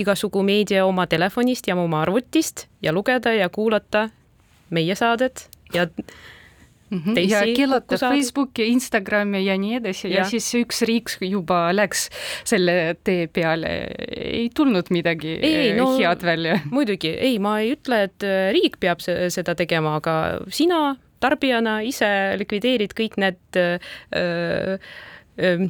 igasugu 0.00 0.42
meedia 0.44 0.84
oma 0.88 1.06
telefonist 1.10 1.68
ja 1.68 1.76
oma 1.76 2.02
arvutist 2.04 2.66
ja 2.84 2.92
lugeda 2.92 3.32
ja 3.36 3.48
kuulata 3.52 4.08
meie 4.70 4.94
saadet 4.96 5.48
ja. 5.74 5.88
Teisi 6.90 7.32
ja 7.32 7.42
keelata 7.56 7.98
Facebooki, 8.00 8.66
Instagrami 8.74 9.44
ja 9.44 9.54
nii 9.60 9.76
edasi 9.78 10.08
ja. 10.10 10.20
ja 10.20 10.24
siis 10.30 10.48
üks 10.58 10.82
riik 10.88 11.12
juba 11.22 11.68
läks 11.76 12.08
selle 12.48 12.96
tee 13.06 13.28
peale, 13.32 13.70
ei 14.16 14.48
tulnud 14.54 14.90
midagi 14.94 15.36
Ei, 15.38 15.70
eh, 15.70 15.76
no- 15.78 15.92
head 15.98 16.24
välja. 16.26 16.58
muidugi, 16.76 17.12
ei, 17.14 17.38
ma 17.42 17.58
ei 17.62 17.74
ütle, 17.76 18.02
et 18.08 18.26
äh, 18.26 18.50
riik 18.56 18.80
peab 18.82 19.02
se- 19.04 19.30
seda 19.30 19.54
tegema, 19.58 19.96
aga 20.00 20.16
sina 20.50 20.96
tarbijana 21.20 21.80
ise 21.84 22.08
likvideerid 22.40 22.94
kõik 22.96 23.18
need 23.20 23.58
öö, 23.60 23.76
öö, 24.16 24.76
öö, 25.38 25.66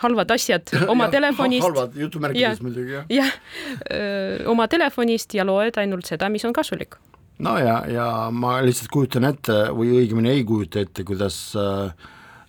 halvad 0.00 0.32
asjad 0.34 0.72
oma 0.92 1.06
Jah, 1.06 1.12
telefonist. 1.14 1.64
halvad 1.68 1.96
jutumärkides 2.00 2.60
muidugi 2.64 2.96
jah. 2.98 3.06
jah, 3.12 3.30
oma 4.50 4.66
telefonist 4.72 5.34
ja 5.38 5.44
loed 5.46 5.78
ainult 5.80 6.08
seda, 6.08 6.28
mis 6.32 6.44
on 6.48 6.56
kasulik. 6.56 6.96
No 7.40 7.56
ja, 7.60 7.80
ja 7.90 8.06
ma 8.32 8.58
lihtsalt 8.64 8.90
kujutan 8.92 9.28
ette 9.30 9.56
või 9.76 9.94
õigemini 10.00 10.32
ei 10.34 10.46
kujuta 10.46 10.82
ette, 10.84 11.04
kuidas 11.08 11.36
äh, 11.58 11.92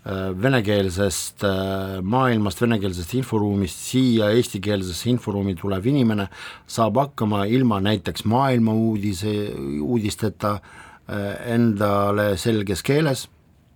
äh, 0.06 0.30
venekeelsest 0.44 1.46
äh, 1.48 1.98
maailmast, 2.04 2.62
venekeelsest 2.64 3.16
inforuumist 3.20 3.84
siia 3.92 4.32
eestikeelsesse 4.36 5.10
inforuumi 5.14 5.56
tulev 5.60 5.88
inimene 5.92 6.28
saab 6.68 7.00
hakkama 7.02 7.46
ilma 7.52 7.82
näiteks 7.84 8.26
maailma 8.30 8.76
uudise, 8.76 9.36
uudisteta 9.82 10.58
äh, 10.58 11.54
endale 11.56 12.34
selges 12.42 12.84
keeles, 12.88 13.28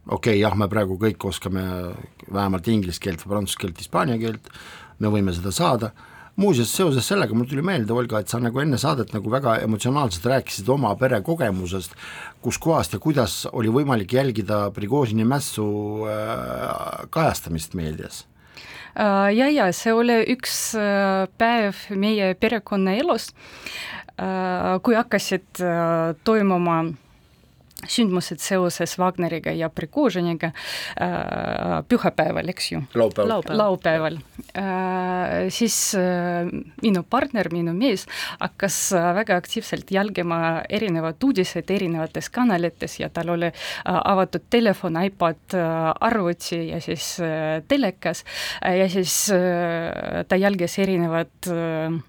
okei 0.07 0.35
okay, 0.35 0.41
jah, 0.43 0.57
me 0.57 0.69
praegu 0.71 0.99
kõik 1.01 1.29
oskame 1.31 1.63
vähemalt 2.31 2.67
inglise 2.73 3.01
keelt, 3.03 3.23
prantsuse 3.27 3.63
keelt, 3.63 3.79
hispaania 3.81 4.19
keelt, 4.21 4.51
me 4.99 5.11
võime 5.11 5.33
seda 5.35 5.53
saada, 5.55 5.93
muuseas, 6.35 6.73
seoses 6.75 7.07
sellega 7.07 7.35
mul 7.35 7.47
tuli 7.49 7.63
meelde, 7.65 7.93
Olga, 7.93 8.19
et 8.19 8.31
sa 8.31 8.39
nagu 8.43 8.59
enne 8.61 8.79
saadet 8.81 9.13
nagu 9.15 9.31
väga 9.31 9.57
emotsionaalselt 9.65 10.27
rääkisid 10.31 10.69
oma 10.69 10.93
pere 10.99 11.21
kogemusest, 11.25 11.95
kus 12.43 12.59
kohast 12.61 12.95
ja 12.95 13.01
kuidas 13.03 13.43
oli 13.53 13.71
võimalik 13.71 14.17
jälgida 14.17 14.69
Prigožini 14.75 15.27
mässu 15.27 15.67
äh, 16.09 17.05
kajastamist 17.09 17.77
meedias. 17.77 18.25
Äh, 18.95 19.35
ja, 19.35 19.49
ja 19.51 19.71
see 19.75 19.91
oli 19.91 20.21
üks 20.31 20.71
äh, 20.79 21.25
päev 21.37 21.81
meie 21.99 22.31
perekonna 22.39 22.95
elus, 22.95 23.33
kui 24.15 24.95
hakkasid 24.95 25.59
äh, 25.59 26.13
toimuma 26.23 26.77
sündmused 27.87 28.41
seoses 28.43 28.97
Wagneriga 28.99 29.53
ja 29.55 29.69
Prigožiniga 29.69 30.51
äh, 30.51 31.81
pühapäeval, 31.89 32.49
eks 32.53 32.71
ju 32.71 32.81
laupäeval. 32.93 33.29
Laupäeval. 33.29 33.57
laupäeval 33.57 34.17
äh,, 34.57 35.49
siis 35.49 35.95
äh, 35.95 36.49
minu 36.81 37.03
partner, 37.09 37.49
minu 37.53 37.73
mees 37.73 38.05
hakkas 38.39 38.79
äh, 38.93 39.11
väga 39.15 39.39
aktiivselt 39.41 39.91
jälgima 39.91 40.63
erinevad 40.69 41.23
uudised 41.23 41.69
erinevates 41.71 42.29
kanalites 42.29 42.99
ja 42.99 43.09
tal 43.09 43.33
oli 43.35 43.51
äh, 43.51 43.53
avatud 43.85 44.49
telefon, 44.49 45.01
iPad 45.03 45.57
äh,, 45.57 45.93
arvuti 45.99 46.67
ja 46.69 46.81
siis 46.81 47.15
telekas 47.67 48.23
ja 48.61 48.89
siis 48.89 49.15
ta 50.27 50.35
jälgis 50.35 50.79
erinevad 50.79 51.49
äh, 51.49 52.01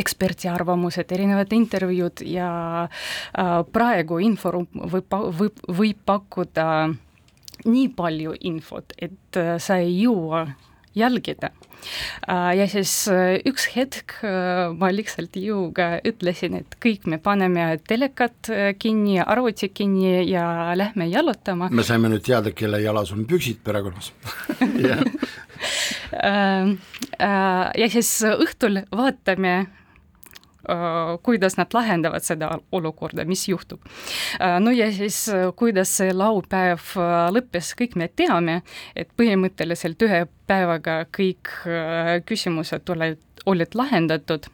eksperti 0.00 0.48
arvamused, 0.50 1.12
erinevad 1.12 1.52
intervjuud 1.54 2.24
ja 2.26 2.50
äh, 2.84 3.56
praegu 3.72 4.20
inforuum 4.24 4.68
võib, 4.92 5.18
võib, 5.38 5.64
võib 5.68 6.04
pakkuda 6.06 6.68
nii 7.64 7.88
palju 7.96 8.34
infot, 8.50 8.94
et 8.98 9.40
äh, 9.40 9.56
sa 9.62 9.78
ei 9.82 10.00
jõua 10.02 10.46
jälgida 10.94 11.50
äh,. 12.28 12.56
ja 12.58 12.66
siis 12.70 12.92
äh, 13.08 13.38
üks 13.46 13.66
hetk 13.74 14.16
äh, 14.22 14.70
ma 14.78 14.90
lihtsalt 14.94 15.36
jõuga 15.38 15.98
ütlesin, 16.06 16.58
et 16.62 16.76
kõik 16.82 17.08
me 17.10 17.18
paneme 17.22 17.66
telekad 17.88 18.50
äh, 18.50 18.72
kinni, 18.78 19.18
arvuti 19.20 19.68
kinni 19.74 20.22
ja 20.30 20.74
lähme 20.78 21.08
jalutama 21.10 21.70
me 21.70 21.86
saime 21.86 22.12
nüüd 22.12 22.24
teada, 22.26 22.54
kelle 22.54 22.80
jalas 22.82 23.12
on 23.14 23.26
püksid 23.30 23.62
perekonnas. 23.64 24.12
Äh, 26.14 26.68
ja 27.78 27.86
siis 27.90 28.08
õhtul 28.26 28.82
vaatame 28.94 29.54
kuidas 31.22 31.58
nad 31.58 31.74
lahendavad 31.74 32.24
seda 32.24 32.50
olukorda, 32.72 33.24
mis 33.28 33.48
juhtub. 33.48 33.80
no 34.60 34.70
ja 34.70 34.90
siis, 34.92 35.26
kuidas 35.56 35.92
see 35.98 36.12
laupäev 36.14 36.94
äh, 36.98 37.14
lõppes, 37.34 37.72
kõik 37.78 37.96
me 38.00 38.08
teame, 38.08 38.60
et 38.96 39.10
põhimõtteliselt 39.18 40.02
ühe 40.06 40.24
päevaga 40.48 41.04
kõik 41.14 41.52
äh, 41.66 42.18
küsimused 42.26 42.90
olid, 42.94 43.20
olid 43.46 43.74
lahendatud, 43.78 44.48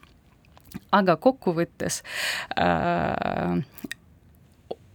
aga 0.94 1.16
kokkuvõttes 1.20 2.02
äh, 2.60 3.60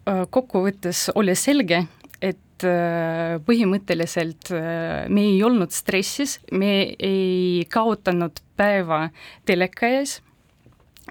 äh, 0.07 0.25
kokkuvõttes 0.29 1.09
oli 1.15 1.35
selge, 1.39 1.85
et 2.21 2.67
äh, 2.67 3.37
põhimõtteliselt 3.45 4.53
äh, 4.55 5.07
me 5.09 5.29
ei 5.33 5.41
olnud 5.43 5.75
stressis, 5.75 6.39
me 6.51 6.95
ei 6.99 7.65
kaotanud 7.71 8.39
päeva 8.55 9.09
teleka 9.45 9.91
ees 9.99 10.21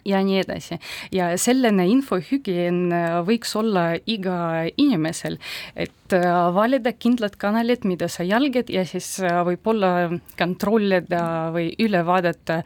ja 0.05 0.21
nii 0.25 0.39
edasi. 0.43 0.79
ja 1.13 1.33
selline 1.41 1.87
infohügieen 1.89 2.93
äh, 2.93 3.17
võiks 3.27 3.55
olla 3.59 3.87
iga 4.07 4.37
inimesel, 4.77 5.39
et 5.77 6.17
äh, 6.17 6.29
valida 6.55 6.93
kindlad 6.93 7.37
kanalid, 7.41 7.85
mida 7.89 8.09
sa 8.09 8.27
jälgid 8.27 8.71
ja 8.73 8.85
siis 8.89 9.17
äh, 9.23 9.41
võib-olla 9.47 10.11
kontrollida 10.39 11.51
või 11.55 11.73
üle 11.83 12.05
vaadata 12.07 12.63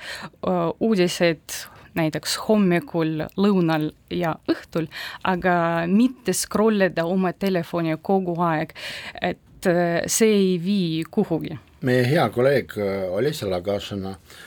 uudiseid 0.80 1.54
näiteks 1.98 2.36
hommikul, 2.46 3.24
lõunal 3.40 3.88
ja 4.14 4.34
õhtul, 4.50 4.86
aga 5.26 5.86
mitte 5.90 6.34
scrollida 6.36 7.06
oma 7.08 7.32
telefoni 7.32 7.96
kogu 8.02 8.36
aeg, 8.44 8.74
et 9.22 9.68
see 10.06 10.28
ei 10.30 10.52
vii 10.62 11.00
kuhugi. 11.10 11.56
Meie 11.82 12.04
hea 12.06 12.28
kolleeg 12.34 12.76
Olesja 13.14 13.48
Lagašina 13.50 14.12
äh, 14.14 14.38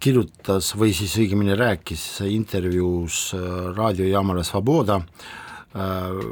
kirjutas 0.00 0.70
või 0.72 0.94
siis 0.96 1.12
õigemini 1.20 1.52
rääkis 1.58 2.22
intervjuus 2.24 3.34
äh, 3.36 3.42
raadiojaamale 3.76 4.44
Svoboda 4.44 4.96
äh, 5.76 6.22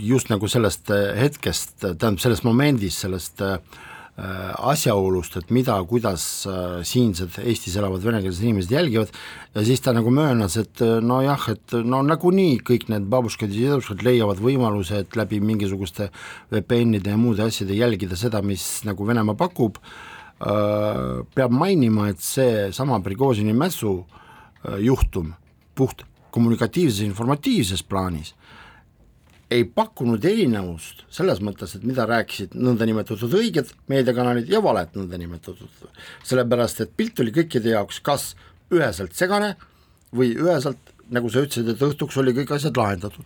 just 0.00 0.30
nagu 0.32 0.48
sellest 0.48 0.90
äh, 0.94 1.12
hetkest, 1.20 1.76
tähendab 1.82 2.20
sellest 2.22 2.46
momendist, 2.48 3.04
sellest 3.04 3.42
äh, 3.44 3.58
asjaolust, 4.70 5.36
et 5.36 5.50
mida, 5.54 5.76
kuidas 5.88 6.24
äh, 6.48 6.80
siinsed 6.86 7.38
Eestis 7.44 7.76
elavad 7.80 8.04
venekeelsed 8.04 8.44
inimesed 8.44 8.72
jälgivad. 8.74 9.12
Ja 9.54 9.64
siis 9.64 9.80
ta 9.84 9.94
nagu 9.96 10.12
möönas, 10.14 10.56
et 10.60 10.82
äh, 10.84 10.98
nojah, 11.04 11.48
et 11.54 11.76
no 11.84 12.02
nagunii 12.06 12.60
kõik 12.66 12.88
need 12.92 13.08
babuškad 13.12 13.52
ja 13.52 13.74
deduškad 13.74 14.04
leiavad 14.06 14.40
võimaluse, 14.42 15.04
et 15.04 15.16
läbi 15.18 15.40
mingisuguste 15.44 16.10
VPN-ide 16.52 17.14
ja 17.14 17.20
muude 17.20 17.46
asjade 17.46 17.76
jälgida 17.76 18.18
seda, 18.18 18.42
mis 18.44 18.66
nagu 18.88 19.08
Venemaa 19.08 19.38
pakub, 19.38 19.80
peab 20.40 21.52
mainima, 21.52 22.08
et 22.08 22.20
seesama 22.24 23.00
Prigožini 23.04 23.52
mässu 23.52 23.98
äh, 24.00 24.78
juhtum 24.80 25.34
puht 25.76 26.04
kommunikatiivses, 26.30 27.04
informatiivses 27.04 27.82
plaanis 27.82 28.34
ei 29.50 29.64
pakkunud 29.66 30.24
erinevust 30.24 31.02
selles 31.10 31.40
mõttes, 31.42 31.74
et 31.74 31.84
mida 31.86 32.04
rääkisid 32.06 32.54
nõndanimetatud 32.54 33.32
õiged 33.34 33.72
meediakanalid 33.90 34.50
ja 34.50 34.60
valed 34.62 34.94
nõndanimetatud, 34.94 35.88
sellepärast 36.26 36.84
et 36.84 36.94
pilt 36.96 37.18
oli 37.22 37.34
kõikide 37.34 37.74
jaoks 37.74 37.98
kas 38.06 38.28
üheselt 38.70 39.16
segane 39.18 39.56
või 40.14 40.36
üheselt 40.38 40.94
nagu 41.10 41.30
sa 41.30 41.42
ütlesid, 41.42 41.66
et 41.72 41.82
õhtuks 41.82 42.18
oli 42.22 42.34
kõik 42.36 42.52
asjad 42.54 42.76
lahendatud. 42.78 43.24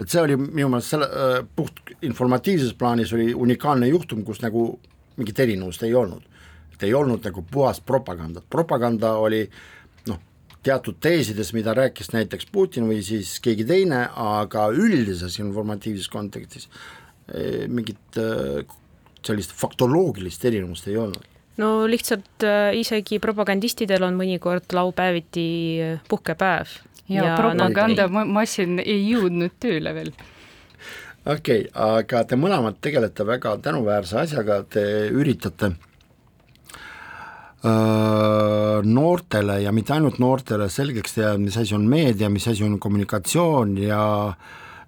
et 0.00 0.08
see 0.08 0.22
oli 0.22 0.38
minu 0.40 0.70
meelest 0.72 0.94
selle 0.94 1.08
äh, 1.08 1.42
puht 1.56 1.92
informatiivses 2.00 2.72
plaanis 2.72 3.12
oli 3.12 3.34
unikaalne 3.34 3.90
juhtum, 3.90 4.24
kus 4.24 4.40
nagu 4.40 4.78
mingit 5.16 5.38
erinevust 5.40 5.82
ei 5.82 5.94
olnud. 5.94 6.24
Et 6.76 6.86
ei 6.86 6.94
olnud 6.94 7.24
nagu 7.24 7.42
puhast 7.50 7.84
propagandat, 7.88 8.44
propaganda 8.52 9.14
oli 9.22 9.42
noh, 10.10 10.20
teatud 10.64 11.00
teesides, 11.00 11.54
mida 11.56 11.74
rääkis 11.76 12.12
näiteks 12.12 12.50
Putin 12.52 12.88
või 12.90 13.00
siis 13.06 13.38
keegi 13.40 13.64
teine, 13.68 14.06
aga 14.12 14.68
üldises 14.74 15.38
informatiivses 15.40 16.10
kontekstis 16.12 16.68
eh, 17.32 17.64
mingit 17.68 18.20
eh, 18.20 18.76
sellist 19.26 19.56
faktoloogilist 19.56 20.44
erinevust 20.44 20.88
ei 20.90 21.00
olnud. 21.00 21.24
no 21.56 21.70
lihtsalt 21.88 22.44
äh, 22.44 22.76
isegi 22.76 23.18
propagandistidel 23.18 24.04
on 24.04 24.18
mõnikord 24.18 24.68
laupäeviti 24.76 25.48
puhkepäev. 26.08 26.76
ja, 27.08 27.24
ja 27.24 27.36
propagandamasin 27.40 28.78
ei 28.84 29.00
jõudnud 29.08 29.56
tööle 29.60 29.94
veel 29.96 30.12
okei 31.26 31.64
okay,, 31.64 31.70
aga 31.72 32.22
te 32.28 32.38
mõlemad 32.38 32.78
tegelete 32.80 33.26
väga 33.26 33.56
tänuväärse 33.64 34.20
asjaga, 34.22 34.62
te 34.68 34.84
üritate 35.10 35.72
noortele 37.64 39.62
ja 39.62 39.72
mitte 39.72 39.94
ainult 39.94 40.18
noortele 40.22 40.68
selgeks 40.70 41.16
teha, 41.16 41.36
mis 41.40 41.56
asi 41.56 41.74
on 41.74 41.86
meedia, 41.88 42.28
mis 42.30 42.46
asi 42.48 42.64
on 42.64 42.78
kommunikatsioon 42.78 43.76
ja 43.80 44.02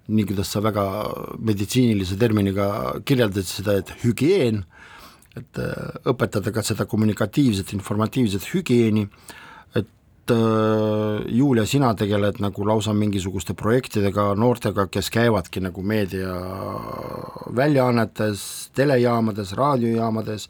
nii, 0.09 0.25
kuidas 0.25 0.49
sa 0.53 0.61
väga 0.63 0.83
meditsiinilise 1.45 2.17
terminiga 2.19 2.93
kirjeldasid 3.05 3.61
seda, 3.61 3.73
et 3.81 3.89
hügieen, 4.03 4.63
et 5.37 5.57
õpetada 6.09 6.51
ka 6.53 6.61
seda 6.65 6.85
kommunikatiivset, 6.89 7.73
informatiivset 7.77 8.43
hügieeni, 8.53 9.03
et 9.77 9.87
Julia, 11.29 11.65
sina 11.65 11.93
tegeled 11.97 12.39
nagu 12.41 12.65
lausa 12.65 12.93
mingisuguste 12.93 13.53
projektidega 13.57 14.35
noortega, 14.37 14.87
kes 14.89 15.09
käivadki 15.13 15.59
nagu 15.65 15.81
meediaväljaannetes, 15.93 18.39
telejaamades, 18.77 19.53
raadiojaamades, 19.57 20.49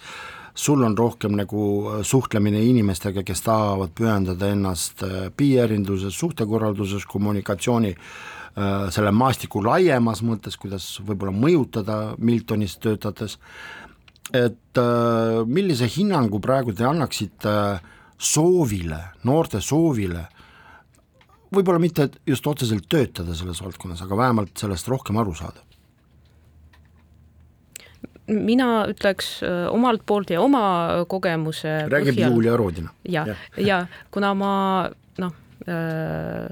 sul 0.59 0.83
on 0.83 0.97
rohkem 0.97 1.37
nagu 1.39 1.63
suhtlemine 2.03 2.61
inimestega, 2.67 3.23
kes 3.27 3.43
tahavad 3.45 3.93
pühendada 3.95 4.49
ennast 4.51 5.03
PR-induses, 5.39 6.15
suhtekorralduses, 6.19 7.05
kommunikatsiooni 7.09 7.93
selle 8.91 9.11
maastiku 9.15 9.61
laiemas 9.63 10.23
mõttes, 10.25 10.57
kuidas 10.59 10.87
võib-olla 11.05 11.31
mõjutada 11.31 11.99
Miltonis 12.17 12.75
töötades, 12.81 13.37
et 14.35 14.81
millise 15.47 15.87
hinnangu 15.87 16.41
praegu 16.43 16.73
te 16.75 16.83
annaksite 16.89 17.53
soovile, 18.19 18.99
noorte 19.23 19.61
soovile, 19.63 20.25
võib-olla 21.55 21.79
mitte 21.81 22.09
just 22.27 22.47
otseselt 22.51 22.89
töötada 22.91 23.37
selles 23.37 23.63
valdkonnas, 23.63 24.03
aga 24.03 24.17
vähemalt 24.25 24.57
sellest 24.59 24.91
rohkem 24.91 25.21
aru 25.21 25.37
saada? 25.37 25.63
Mina 28.29 28.85
ütleks 28.91 29.39
omalt 29.71 30.05
poolt 30.05 30.33
ja 30.33 30.41
oma 30.41 31.05
kogemuse 31.09 31.83
räägib 31.89 32.15
põhjal, 32.15 32.35
Julia 32.35 32.57
Rodina. 32.59 32.93
ja, 33.09 33.25
ja, 33.27 33.37
ja 33.57 33.79
kuna 34.13 34.33
ma 34.37 34.51
noh 35.19 35.33
äh,, 35.67 36.49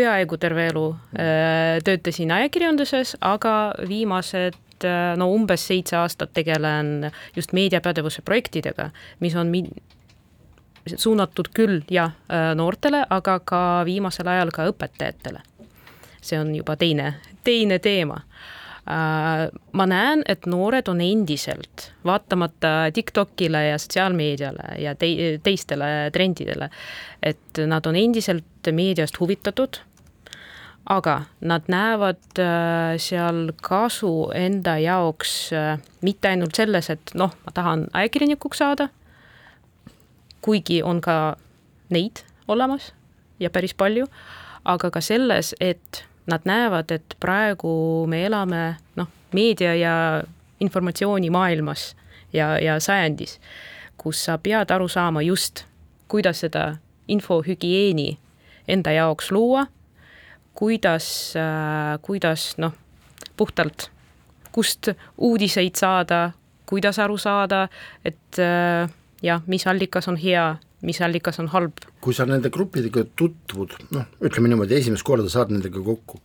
peaaegu 0.00 0.38
terve 0.40 0.66
elu 0.70 0.86
äh, 1.18 1.78
töötasin 1.84 2.32
ajakirjanduses, 2.38 3.16
aga 3.20 3.54
viimased 3.88 4.58
no 5.20 5.26
umbes 5.34 5.66
seitse 5.68 5.96
aastat 5.98 6.32
tegelen 6.32 7.10
just 7.36 7.52
meediapädevuse 7.52 8.22
projektidega, 8.24 8.90
mis 9.20 9.36
on 9.36 9.50
min-, 9.52 9.74
suunatud 10.88 11.50
küll 11.54 11.82
jah, 11.90 12.14
noortele, 12.56 13.02
aga 13.10 13.38
ka 13.44 13.60
viimasel 13.84 14.30
ajal 14.32 14.52
ka 14.54 14.70
õpetajatele. 14.70 15.42
see 16.20 16.36
on 16.40 16.54
juba 16.54 16.76
teine, 16.76 17.14
teine 17.44 17.78
teema 17.78 18.18
ma 18.86 19.86
näen, 19.86 20.22
et 20.28 20.46
noored 20.50 20.88
on 20.88 21.00
endiselt, 21.04 21.90
vaatamata 22.04 22.90
TikTokile 22.94 23.64
ja 23.66 23.78
sotsiaalmeediale 23.78 24.80
ja 24.82 24.94
tei-, 24.98 25.38
teistele 25.42 26.10
trendidele, 26.12 26.70
et 27.22 27.60
nad 27.66 27.86
on 27.86 27.96
endiselt 27.96 28.70
meediast 28.72 29.20
huvitatud, 29.20 29.82
aga 30.90 31.20
nad 31.40 31.68
näevad 31.70 32.40
seal 32.98 33.52
kasu 33.62 34.30
enda 34.34 34.78
jaoks 34.80 35.50
mitte 36.02 36.32
ainult 36.32 36.56
selles, 36.58 36.90
et 36.90 37.14
noh, 37.14 37.34
ma 37.44 37.54
tahan 37.54 37.86
ajakirjanikuks 37.92 38.64
saada, 38.64 38.88
kuigi 40.40 40.80
on 40.82 41.02
ka 41.04 41.36
neid 41.92 42.24
olemas 42.48 42.92
ja 43.40 43.50
päris 43.52 43.74
palju, 43.76 44.08
aga 44.64 44.90
ka 44.90 45.02
selles, 45.04 45.54
et 45.60 46.04
nad 46.30 46.46
näevad, 46.48 46.90
et 46.94 47.16
praegu 47.20 48.06
me 48.10 48.24
elame 48.26 48.62
noh, 48.96 49.08
meedia 49.36 49.74
ja 49.74 49.94
informatsioonimaailmas 50.60 51.94
ja, 52.32 52.54
ja 52.58 52.78
sajandis, 52.80 53.38
kus 54.00 54.24
sa 54.24 54.38
pead 54.38 54.70
aru 54.70 54.88
saama 54.88 55.22
just, 55.22 55.64
kuidas 56.08 56.42
seda 56.44 56.76
infohügieeni 57.10 58.18
enda 58.68 58.92
jaoks 58.94 59.30
luua, 59.34 59.66
kuidas 60.54 61.34
äh,, 61.36 61.98
kuidas 62.02 62.54
noh, 62.58 62.74
puhtalt, 63.36 63.90
kust 64.52 64.92
uudiseid 65.18 65.74
saada, 65.78 66.30
kuidas 66.66 66.98
aru 66.98 67.18
saada, 67.18 67.68
et 68.04 68.38
äh, 68.38 68.90
jah, 69.22 69.42
mis 69.46 69.66
allikas 69.66 70.08
on 70.08 70.18
hea, 70.20 70.56
mis 70.86 71.00
allikas 71.04 71.40
on 71.42 71.50
halb. 71.52 71.84
kui 72.00 72.16
sa 72.16 72.26
nende 72.28 72.50
gruppidega 72.52 73.04
tutvud, 73.16 73.76
noh, 73.94 74.08
ütleme 74.24 74.52
niimoodi, 74.52 74.78
esimest 74.78 75.04
korda 75.06 75.28
saad 75.32 75.52
nendega 75.52 75.82
kokku, 75.84 76.20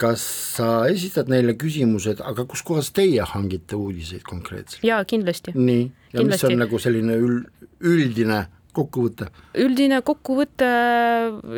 kas 0.00 0.24
sa 0.56 0.68
esitad 0.90 1.30
neile 1.30 1.54
küsimused, 1.58 2.22
aga 2.24 2.46
kuskohast 2.50 2.94
teie 2.96 3.22
hangite 3.34 3.78
uudiseid 3.78 4.26
konkreetselt? 4.26 4.82
jaa, 4.86 5.04
kindlasti. 5.08 5.54
nii, 5.54 5.86
ja 6.12 6.20
kindlasti. 6.20 6.34
mis 6.34 6.44
on 6.50 6.62
nagu 6.64 6.82
selline 6.82 7.18
ül-, 7.20 7.44
üldine 7.80 8.44
kokkuvõte? 8.74 9.28
üldine 9.62 10.00
kokkuvõte 10.06 10.70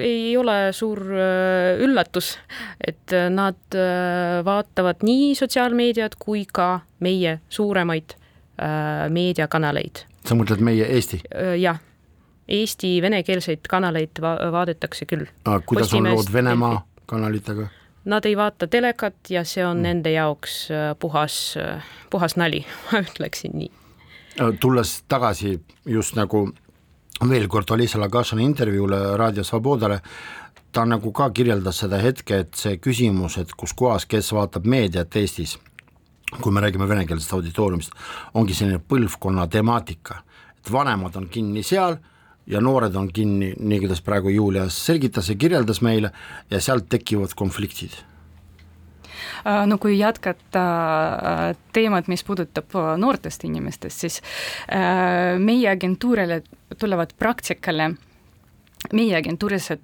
ei 0.05 0.37
ole 0.37 0.59
suur 0.77 1.01
äh, 1.17 1.81
üllatus, 1.87 2.35
et 2.81 3.17
nad 3.33 3.79
äh, 3.79 4.43
vaatavad 4.47 5.07
nii 5.07 5.33
sotsiaalmeediat 5.39 6.19
kui 6.21 6.45
ka 6.45 6.83
meie 7.01 7.39
suuremaid 7.49 8.19
äh, 8.19 9.09
meediakanaleid 9.13 10.05
sa 10.29 10.37
mõtled 10.39 10.63
meie 10.65 10.87
Eesti? 10.97 11.21
jah, 11.61 11.81
Eesti 12.49 12.97
venekeelseid 13.03 13.67
kanaleid 13.71 14.21
va 14.23 14.37
vaadatakse 14.53 15.07
küll. 15.11 15.27
kuidas 15.67 15.89
Postimeest, 15.89 16.13
on 16.13 16.21
lood 16.21 16.33
Venemaa 16.33 16.85
kanalitega? 17.07 17.69
Nad 18.07 18.27
ei 18.29 18.37
vaata 18.39 18.69
telekat 18.71 19.31
ja 19.31 19.43
see 19.45 19.65
on 19.67 19.81
mm. 19.81 19.83
nende 19.83 20.13
jaoks 20.15 20.69
puhas, 21.03 21.57
puhas 22.11 22.37
nali, 22.37 22.63
ma 22.93 23.03
ütleksin 23.03 23.59
nii. 23.59 23.73
tulles 24.61 25.03
tagasi 25.09 25.57
just 25.87 26.15
nagu 26.15 26.47
veel 27.29 27.49
kord 27.49 27.71
Alisa 27.71 28.01
Lagašani 28.01 28.45
intervjuule 28.45 29.17
Raadio 29.17 29.45
Svobodale, 29.45 30.01
ta 30.73 30.85
nagu 30.85 31.13
ka 31.13 31.31
kirjeldas 31.31 31.81
seda 31.83 31.99
hetke, 32.03 32.43
et 32.45 32.55
see 32.55 32.77
küsimus, 32.77 33.39
et 33.41 33.55
kus 33.57 33.73
kohas, 33.73 34.05
kes 34.07 34.33
vaatab 34.37 34.67
meediat 34.69 35.17
Eestis 35.17 35.57
kui 36.41 36.53
me 36.53 36.61
räägime 36.61 36.89
venekeelsest 36.89 37.33
auditooriumist, 37.37 37.95
ongi 38.35 38.55
selline 38.55 38.81
põlvkonna 38.83 39.47
temaatika, 39.51 40.21
et 40.59 40.73
vanemad 40.73 41.17
on 41.17 41.29
kinni 41.31 41.63
seal 41.67 41.99
ja 42.47 42.61
noored 42.63 42.95
on 42.99 43.09
kinni, 43.13 43.53
nii 43.59 43.81
kuidas 43.85 44.03
praegu 44.03 44.33
Julia 44.35 44.67
selgitas 44.71 45.31
ja 45.31 45.39
kirjeldas 45.39 45.83
meile, 45.83 46.13
ja 46.51 46.61
sealt 46.61 46.89
tekivad 46.91 47.35
konfliktid. 47.39 47.95
Äh, 49.47 49.67
no 49.67 49.79
kui 49.79 49.99
jätkata 49.99 50.65
äh, 51.15 51.57
teemat, 51.73 52.09
mis 52.09 52.25
puudutab 52.27 52.75
äh, 52.75 52.95
noortest 52.99 53.45
inimestest, 53.47 54.03
siis 54.07 54.21
meie 55.39 55.71
agentuurile 55.71 56.43
tulevad 56.79 57.15
praktikale 57.19 57.93
meie 58.93 59.17
agentuuris 59.17 59.71
äh, 59.71 59.79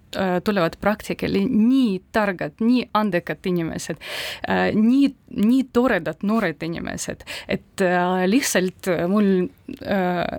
tulevad 0.44 0.76
praktikale 0.80 1.44
nii 1.48 2.02
targad, 2.12 2.58
nii 2.60 2.86
andekad 2.94 3.46
inimesed, 3.48 4.00
äh, 4.48 4.70
nii, 4.74 5.12
nii 5.42 5.64
toredad 5.72 6.22
noored 6.26 6.62
inimesed, 6.62 7.24
et 7.48 7.84
äh, 7.84 8.24
lihtsalt 8.30 8.90
mul 9.08 9.48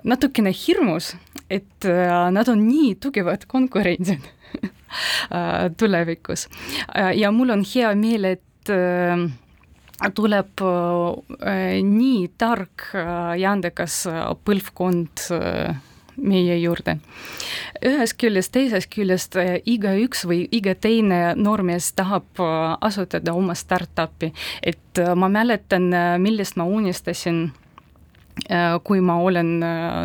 natukene 0.04 0.52
hirmus, 0.54 1.14
et 1.50 1.84
nad 1.84 2.48
on 2.48 2.60
nii 2.64 2.94
tugevad 3.02 3.44
konkurendid 3.50 4.22
tulevikus. 5.80 6.46
ja 7.18 7.32
mul 7.34 7.50
on 7.50 7.64
hea 7.66 7.90
meel, 7.98 8.28
et 8.36 8.70
tuleb 10.14 10.62
nii 11.90 12.20
tark 12.38 12.86
ja 12.94 13.52
andekas 13.52 14.04
põlvkond 14.46 15.26
meie 16.16 16.58
juurde. 16.58 16.98
ühest 17.84 18.16
küljest, 18.18 18.52
teisest 18.52 18.88
küljest 18.94 19.36
eh, 19.36 19.58
igaüks 19.66 20.24
või 20.24 20.44
iga 20.52 20.74
teine 20.74 21.34
noormees 21.36 21.92
tahab 21.92 22.40
eh, 22.40 22.76
asutada 22.80 23.34
oma 23.34 23.54
startup'i, 23.54 24.32
et 24.62 24.98
eh, 24.98 25.14
ma 25.14 25.28
mäletan, 25.28 25.90
millest 26.18 26.56
ma 26.56 26.64
unistasin 26.64 27.50
kui 28.84 29.00
ma 29.00 29.14
olen 29.22 29.52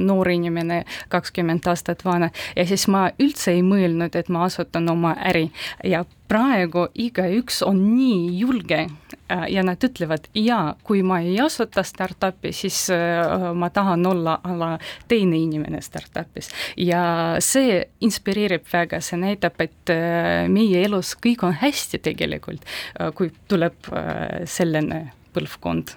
noor 0.06 0.30
inimene, 0.30 0.84
kakskümmend 1.10 1.66
aastat 1.68 2.04
vana 2.06 2.30
ja 2.56 2.66
siis 2.70 2.86
ma 2.88 3.08
üldse 3.20 3.56
ei 3.56 3.64
mõelnud, 3.66 4.16
et 4.16 4.30
ma 4.30 4.46
asutan 4.46 4.90
oma 4.94 5.16
äri 5.32 5.48
ja 5.84 6.04
praegu 6.30 6.86
igaüks 7.00 7.64
on 7.66 7.80
nii 7.96 8.38
julge 8.40 8.80
äh, 8.86 9.46
ja 9.50 9.64
nad 9.66 9.82
ütlevad, 9.84 10.28
jaa, 10.38 10.76
kui 10.86 11.02
ma 11.06 11.20
ei 11.26 11.40
asuta 11.42 11.84
startup'i, 11.86 12.52
siis 12.56 12.86
äh, 12.94 13.50
ma 13.58 13.72
tahan 13.74 14.06
olla 14.06 14.38
ala 14.46 14.76
teine 15.10 15.40
inimene 15.40 15.82
startup'is. 15.82 16.52
ja 16.78 17.02
see 17.44 17.82
inspireerib 18.06 18.68
väga, 18.72 19.02
see 19.02 19.20
näitab, 19.22 19.58
et 19.66 19.94
äh, 19.94 20.46
meie 20.52 20.86
elus 20.86 21.16
kõik 21.18 21.46
on 21.48 21.58
hästi 21.64 22.02
tegelikult, 22.06 22.66
kui 23.18 23.32
tuleb 23.50 23.90
selline 24.50 25.08
põlvkond. 25.34 25.96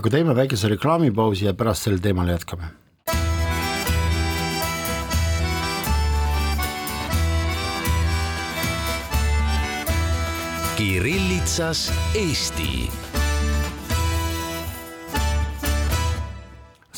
Aga 0.00 0.10
teeme 0.14 0.32
väikese 0.32 0.68
reklaamipausi 0.72 1.44
ja 1.44 1.52
pärast 1.52 1.84
sel 1.84 1.98
teemal 2.00 2.30
jätkame 2.32 2.70
Kirillitsas 10.80 11.90
Eesti. 12.16 12.99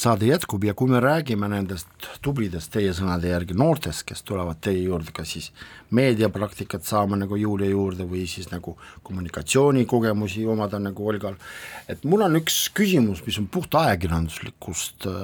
Saade 0.02 0.26
jätkub 0.26 0.64
ja 0.66 0.74
kui 0.74 0.90
me 0.90 1.00
räägime 1.00 1.46
nendest 1.50 2.06
tublidest 2.24 2.72
teie 2.74 2.90
sõnade 2.96 3.30
järgi 3.30 3.54
noortest, 3.58 4.02
kes 4.08 4.24
tulevad 4.26 4.58
teie 4.64 4.80
juurde, 4.82 5.12
kas 5.14 5.34
siis 5.36 5.50
meediapraktikat 5.94 6.86
saama 6.88 7.18
nagu 7.20 7.38
Julia 7.38 7.70
juurde 7.70 8.06
või 8.08 8.24
siis 8.30 8.50
nagu 8.50 8.74
kommunikatsioonikogemusi 9.06 10.44
omada 10.50 10.80
nagu 10.82 11.06
Olgal, 11.08 11.36
et 11.88 12.02
mul 12.08 12.26
on 12.26 12.40
üks 12.40 12.64
küsimus, 12.74 13.22
mis 13.26 13.38
on 13.38 13.46
puht 13.52 13.74
ajakirjanduslikust 13.78 15.06
äh, 15.10 15.16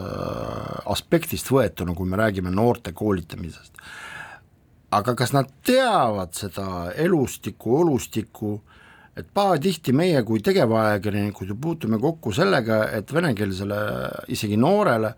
aspektist 0.95 1.51
võetuna, 1.51 1.97
kui 1.99 2.09
me 2.09 2.21
räägime 2.21 2.55
noorte 2.55 2.93
koolitamisest. 2.93 3.75
aga 4.91 5.15
kas 5.15 5.35
nad 5.37 5.51
teavad 5.67 6.33
seda 6.33 6.93
elustikku, 6.97 7.81
olustikku 7.83 8.61
et 9.19 9.27
pahatihti 9.35 9.93
meie 9.97 10.23
kui 10.27 10.41
tegevajakirjanikud 10.45 11.51
ju 11.51 11.59
puutume 11.59 11.99
kokku 11.99 12.33
sellega, 12.37 12.85
et 12.95 13.13
venekeelsele 13.15 13.83
isegi 14.35 14.57
noorele 14.61 15.15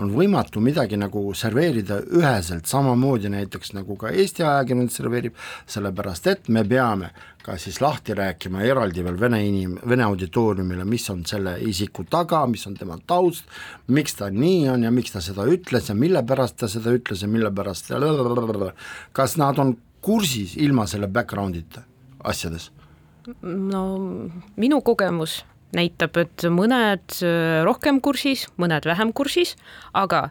on 0.00 0.08
võimatu 0.12 0.60
midagi 0.64 0.96
nagu 0.96 1.34
serveerida 1.36 1.98
üheselt, 2.16 2.64
samamoodi 2.70 3.28
näiteks 3.32 3.74
nagu 3.76 3.96
ka 4.00 4.08
Eesti 4.08 4.44
ajakirjandus 4.46 4.96
serveerib, 4.96 5.36
sellepärast 5.68 6.30
et 6.32 6.48
me 6.48 6.64
peame 6.64 7.10
ka 7.44 7.58
siis 7.60 7.80
lahti 7.82 8.16
rääkima 8.16 8.62
eraldi 8.64 9.04
veel 9.04 9.20
vene 9.20 9.42
inim-, 9.44 9.76
vene 9.88 10.06
auditooriumile, 10.06 10.86
mis 10.88 11.08
on 11.12 11.26
selle 11.28 11.58
isiku 11.68 12.06
taga, 12.08 12.44
mis 12.48 12.64
on 12.70 12.78
tema 12.78 12.96
taust, 13.06 13.44
miks 13.92 14.16
ta 14.16 14.30
nii 14.32 14.68
on 14.72 14.88
ja 14.88 14.94
miks 14.94 15.12
ta 15.12 15.20
seda 15.24 15.44
ütles 15.50 15.90
ja 15.90 15.98
mille 15.98 16.24
pärast 16.24 16.62
ta 16.62 16.70
seda 16.72 16.94
ütles 16.96 17.26
ja 17.26 17.28
mille 17.28 17.52
pärast 17.52 17.92
kas 19.12 19.36
nad 19.36 19.58
on 19.58 19.76
kursis 20.00 20.56
ilma 20.56 20.86
selle 20.88 21.10
background'ita 21.12 21.84
asjades 22.24 22.70
no 23.42 23.82
minu 24.56 24.80
kogemus 24.84 25.42
näitab, 25.76 26.18
et 26.20 26.44
mõned 26.52 27.16
äh, 27.24 27.62
rohkem 27.64 28.00
kursis, 28.04 28.44
mõned 28.60 28.84
vähem 28.88 29.12
kursis, 29.16 29.54
aga 29.96 30.26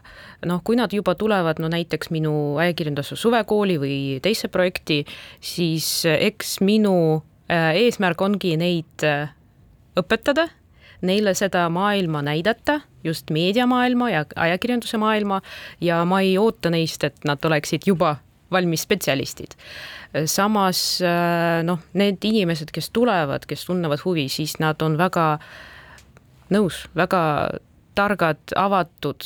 noh, 0.46 0.62
kui 0.64 0.78
nad 0.78 0.94
juba 0.94 1.16
tulevad, 1.18 1.58
no 1.62 1.70
näiteks 1.72 2.12
minu 2.14 2.32
ajakirjanduse 2.62 3.18
suvekooli 3.18 3.78
või 3.82 3.98
teise 4.22 4.50
projekti, 4.52 5.02
siis 5.42 6.04
äh, 6.06 6.20
eks 6.30 6.60
minu 6.62 6.94
äh, 7.50 7.72
eesmärk 7.82 8.22
ongi 8.22 8.54
neid 8.60 9.06
õpetada, 9.98 10.46
neile 11.02 11.34
seda 11.34 11.66
maailma 11.74 12.22
näidata, 12.22 12.80
just 13.02 13.32
meediamaailma 13.34 14.12
ja 14.12 14.26
ajakirjanduse 14.46 15.00
maailma 15.02 15.40
ja 15.82 16.04
ma 16.06 16.22
ei 16.22 16.36
oota 16.38 16.70
neist, 16.70 17.02
et 17.02 17.26
nad 17.26 17.42
oleksid 17.44 17.90
juba 17.90 18.20
valmis 18.52 18.84
spetsialistid. 18.86 19.56
Samas 20.28 21.00
äh, 21.00 21.62
noh, 21.64 21.80
need 21.96 22.24
inimesed, 22.28 22.72
kes 22.74 22.90
tulevad, 22.92 23.46
kes 23.48 23.64
tunnevad 23.68 24.04
huvi, 24.04 24.28
siis 24.32 24.58
nad 24.60 24.82
on 24.84 24.98
väga 25.00 25.26
nõus, 26.52 26.84
väga 26.96 27.22
targad, 27.96 28.42
avatud, 28.56 29.24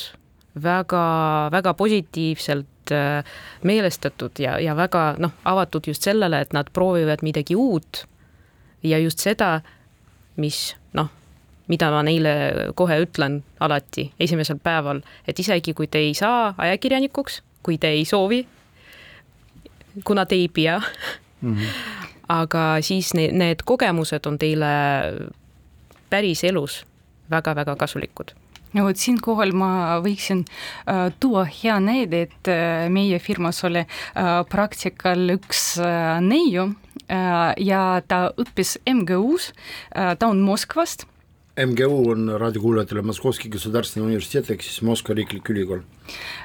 väga, 0.62 1.05
väga 1.53 1.74
positiivselt 1.74 2.95
äh, 2.95 3.37
meelestatud 3.66 4.39
ja, 4.43 4.59
ja 4.62 4.77
väga 4.79 5.16
noh, 5.22 5.35
avatud 5.45 5.91
just 5.91 6.07
sellele, 6.07 6.41
et 6.41 6.55
nad 6.57 6.70
proovivad 6.72 7.24
midagi 7.27 7.59
uut 7.59 8.05
ja 8.87 8.99
just 9.03 9.22
seda, 9.24 9.61
mis 10.37 10.77
noh, 10.95 11.11
mida 11.66 11.91
ma 11.91 12.03
neile 12.07 12.70
kohe 12.79 12.99
ütlen 13.03 13.41
alati 13.61 14.11
esimesel 14.22 14.61
päeval, 14.62 15.03
et 15.27 15.39
isegi 15.39 15.74
kui 15.74 15.91
te 15.91 16.03
ei 16.03 16.14
saa 16.14 16.53
ajakirjanikuks, 16.59 17.43
kui 17.66 17.79
te 17.83 17.91
ei 17.97 18.05
soovi 18.07 18.45
kuna 20.05 20.27
te 20.27 20.35
ei 20.35 20.49
pea 20.49 20.81
mm. 21.41 21.55
-hmm. 21.55 21.67
aga 22.29 22.79
siis 22.81 23.15
need, 23.15 23.33
need 23.33 23.63
kogemused 23.65 24.27
on 24.27 24.39
teile 24.39 24.67
päris 26.11 26.45
elus 26.45 26.85
väga-väga 27.31 27.77
kasulikud 27.77 28.35
no 28.73 28.85
vot 28.85 28.97
siinkohal 29.01 29.53
ma 29.57 29.71
võiksin 30.05 30.45
äh, 30.45 31.13
tuua 31.21 31.47
hea 31.49 31.81
näide, 31.81 32.23
et 32.29 32.49
äh, 32.49 32.89
meie 32.93 33.19
firmas 33.19 33.65
oli 33.65 33.85
äh, 33.87 34.45
praktikal 34.51 35.31
üks 35.37 35.79
äh, 35.81 36.21
neiu 36.21 36.69
äh, 37.09 37.55
ja 37.57 38.03
ta 38.09 38.31
õppis 38.37 38.77
MGU-s 38.87 39.53
äh,, 39.97 40.17
ta 40.19 40.29
on 40.29 40.41
Moskvast 40.41 41.07
MGU 41.66 42.10
on 42.10 42.32
raadiokuulajatele 42.39 43.02
Moskovski 43.02 43.50
Государственный 43.50 44.06
университет 44.06 44.50
ehk 44.52 44.62
siis 44.64 44.82
Moskva 44.82 45.14
riiklik 45.14 45.50
ülikool. 45.52 45.82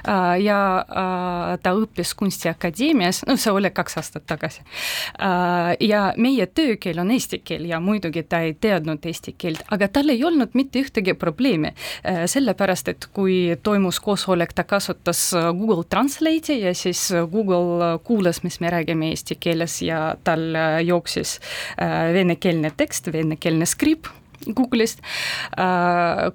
Äh, 0.03 0.41
ja 0.43 0.57
äh, 0.83 1.53
ta 1.63 1.71
õppis 1.79 2.11
Kunstiakadeemias, 2.19 3.21
no 3.27 3.37
see 3.39 3.53
oli 3.55 3.71
kaks 3.71 3.97
aastat 4.01 4.25
tagasi. 4.27 4.65
Äh, 5.15 5.77
ja 5.79 6.01
meie 6.19 6.45
töökeel 6.51 6.99
on 6.99 7.13
eesti 7.15 7.39
keel 7.39 7.69
ja 7.71 7.79
muidugi 7.79 8.25
ta 8.27 8.41
ei 8.43 8.53
teadnud 8.53 9.07
eesti 9.07 9.33
keelt, 9.39 9.63
aga 9.71 9.87
tal 9.87 10.11
ei 10.11 10.25
olnud 10.27 10.59
mitte 10.59 10.83
ühtegi 10.83 11.15
probleemi, 11.15 11.71
sellepärast 12.03 12.91
et 12.91 13.09
kui 13.15 13.55
toimus 13.63 14.01
koosolek, 14.03 14.51
ta 14.53 14.67
kasutas 14.67 15.23
Google 15.55 15.87
Translate'i 15.87 16.61
ja 16.65 16.75
siis 16.75 17.07
Google 17.31 17.95
kuulas, 18.03 18.43
mis 18.43 18.59
me 18.59 18.75
räägime 18.75 19.11
eesti 19.15 19.39
keeles 19.39 19.81
ja 19.87 20.17
tal 20.27 20.51
jooksis 20.83 21.39
venekeelne 21.79 22.75
tekst, 22.75 23.11
venekeelne 23.13 23.65
skript 23.65 24.11
Google'ist, 24.50 25.02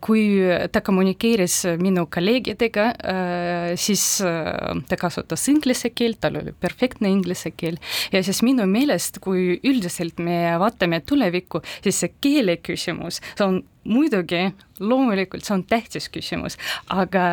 kui 0.04 0.24
ta 0.72 0.82
kommunikeeris 0.86 1.60
minu 1.82 2.08
kolleegidega, 2.14 2.88
siis 3.80 4.04
ta 4.22 5.00
kasutas 5.00 5.48
inglise 5.52 5.92
keelt, 5.96 6.22
tal 6.24 6.40
oli 6.42 6.54
perfektne 6.56 7.12
inglise 7.12 7.52
keel 7.58 7.80
ja 8.14 8.24
siis 8.26 8.44
minu 8.46 8.68
meelest, 8.70 9.22
kui 9.24 9.58
üldiselt 9.68 10.22
me 10.24 10.40
vaatame 10.62 11.02
tulevikku, 11.08 11.64
siis 11.84 12.04
see 12.04 12.14
keele 12.22 12.58
küsimus, 12.64 13.22
see 13.36 13.46
on 13.48 13.62
muidugi, 13.88 14.42
loomulikult 14.84 15.46
see 15.48 15.56
on 15.56 15.64
tähtis 15.68 16.10
küsimus, 16.12 16.58
aga 16.94 17.28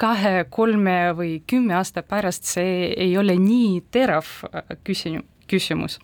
kahe, 0.00 0.46
kolme 0.52 0.96
või 1.18 1.34
kümne 1.48 1.76
aasta 1.80 2.04
pärast 2.06 2.48
see 2.48 2.88
ei 2.92 3.12
ole 3.20 3.36
nii 3.40 3.82
terav 3.92 4.28
küsimus, 4.86 5.28
küsimus 5.50 5.98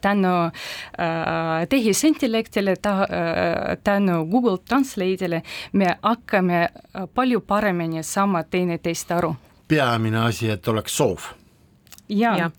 tänu 0.00 0.28
äh, 0.44 1.68
tehisintellektile, 1.68 2.76
ta, 2.76 3.02
äh, 3.02 3.78
tänu 3.84 4.26
Google 4.26 4.58
Translate'ile 4.68 5.42
me 5.72 5.96
hakkame 6.02 6.68
palju 7.14 7.40
paremini 7.40 8.02
saama 8.02 8.42
teineteist 8.42 9.10
aru. 9.12 9.34
peamine 9.68 10.18
asi, 10.18 10.50
et 10.50 10.68
oleks 10.68 10.96
soov. 10.96 11.20
ja, 12.08 12.36
ja 12.36 12.50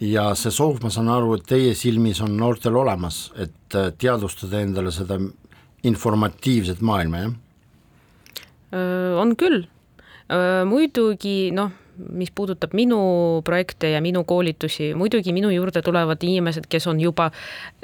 ja 0.00 0.34
see 0.34 0.50
soov, 0.50 0.82
ma 0.82 0.90
saan 0.90 1.08
aru, 1.08 1.34
et 1.34 1.46
teie 1.48 1.74
silmis 1.74 2.20
on 2.20 2.36
noortel 2.36 2.76
olemas, 2.76 3.32
et 3.36 3.76
teadvustada 3.98 4.60
endale 4.60 4.90
seda 4.92 5.18
informatiivset 5.82 6.80
maailma, 6.80 7.18
jah? 7.18 7.32
on 9.20 9.36
küll, 9.38 9.62
muidugi 10.66 11.52
noh 11.54 11.70
mis 12.12 12.32
puudutab 12.34 12.74
minu 12.76 12.98
projekte 13.44 13.90
ja 13.94 14.00
minu 14.04 14.24
koolitusi, 14.28 14.92
muidugi 14.98 15.34
minu 15.36 15.50
juurde 15.54 15.82
tulevad 15.82 16.22
inimesed, 16.22 16.68
kes 16.70 16.86
on 16.90 17.00
juba 17.00 17.30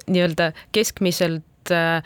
nii-öelda 0.08 0.50
keskmiselt 0.74 1.74
äh, 1.74 2.02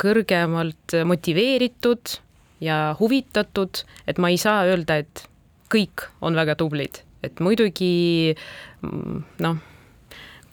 kõrgemalt 0.00 0.96
motiveeritud 1.06 2.16
ja 2.64 2.78
huvitatud, 2.98 3.84
et 4.08 4.18
ma 4.18 4.32
ei 4.32 4.40
saa 4.40 4.64
öelda, 4.68 4.98
et 5.04 5.26
kõik 5.72 6.08
on 6.24 6.36
väga 6.38 6.56
tublid, 6.58 7.00
et 7.26 7.40
muidugi 7.42 8.34
mm, 8.34 9.22
noh, 9.44 9.62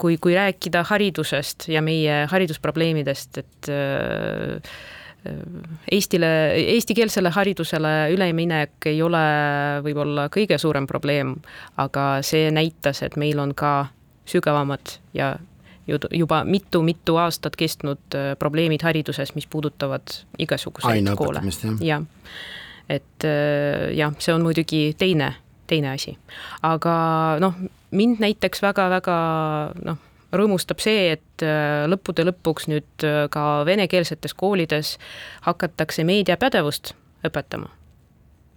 kui, 0.02 0.18
kui 0.22 0.36
rääkida 0.38 0.84
haridusest 0.90 1.68
ja 1.72 1.84
meie 1.86 2.26
haridusprobleemidest, 2.32 3.42
et 3.44 3.72
äh, 3.74 4.74
Eestile, 5.92 6.30
eestikeelsele 6.58 7.30
haridusele 7.30 7.92
üleminek 8.16 8.88
ei 8.90 9.02
ole 9.06 9.22
võib-olla 9.86 10.26
kõige 10.34 10.58
suurem 10.58 10.88
probleem, 10.90 11.36
aga 11.78 12.06
see 12.26 12.50
näitas, 12.50 13.04
et 13.06 13.18
meil 13.22 13.40
on 13.40 13.54
ka 13.54 13.92
sügavamad 14.26 14.98
ja 15.14 15.36
juba 16.14 16.42
mitu-mitu 16.44 17.16
aastat 17.22 17.56
kestnud 17.60 18.18
äh, 18.18 18.34
probleemid 18.40 18.82
hariduses, 18.82 19.36
mis 19.36 19.48
puudutavad 19.48 20.14
igasuguseid 20.40 21.14
koole. 21.18 21.42
jah, 21.86 22.02
et 22.90 23.26
äh, 23.26 23.92
jah, 23.98 24.14
see 24.20 24.34
on 24.34 24.46
muidugi 24.46 24.96
teine, 24.98 25.34
teine 25.68 25.94
asi, 25.94 26.18
aga 26.66 26.96
noh, 27.44 27.58
mind 27.92 28.24
näiteks 28.24 28.62
väga-väga 28.66 29.18
noh 29.86 30.08
rõõmustab 30.36 30.82
see, 30.84 31.12
et 31.18 31.46
äh, 31.46 31.86
lõppude 31.92 32.26
lõpuks 32.28 32.68
nüüd 32.72 33.06
äh, 33.08 33.26
ka 33.32 33.64
venekeelsetes 33.68 34.36
koolides 34.38 34.96
hakatakse 35.48 36.06
meediapädevust 36.08 36.94
õpetama 37.28 37.72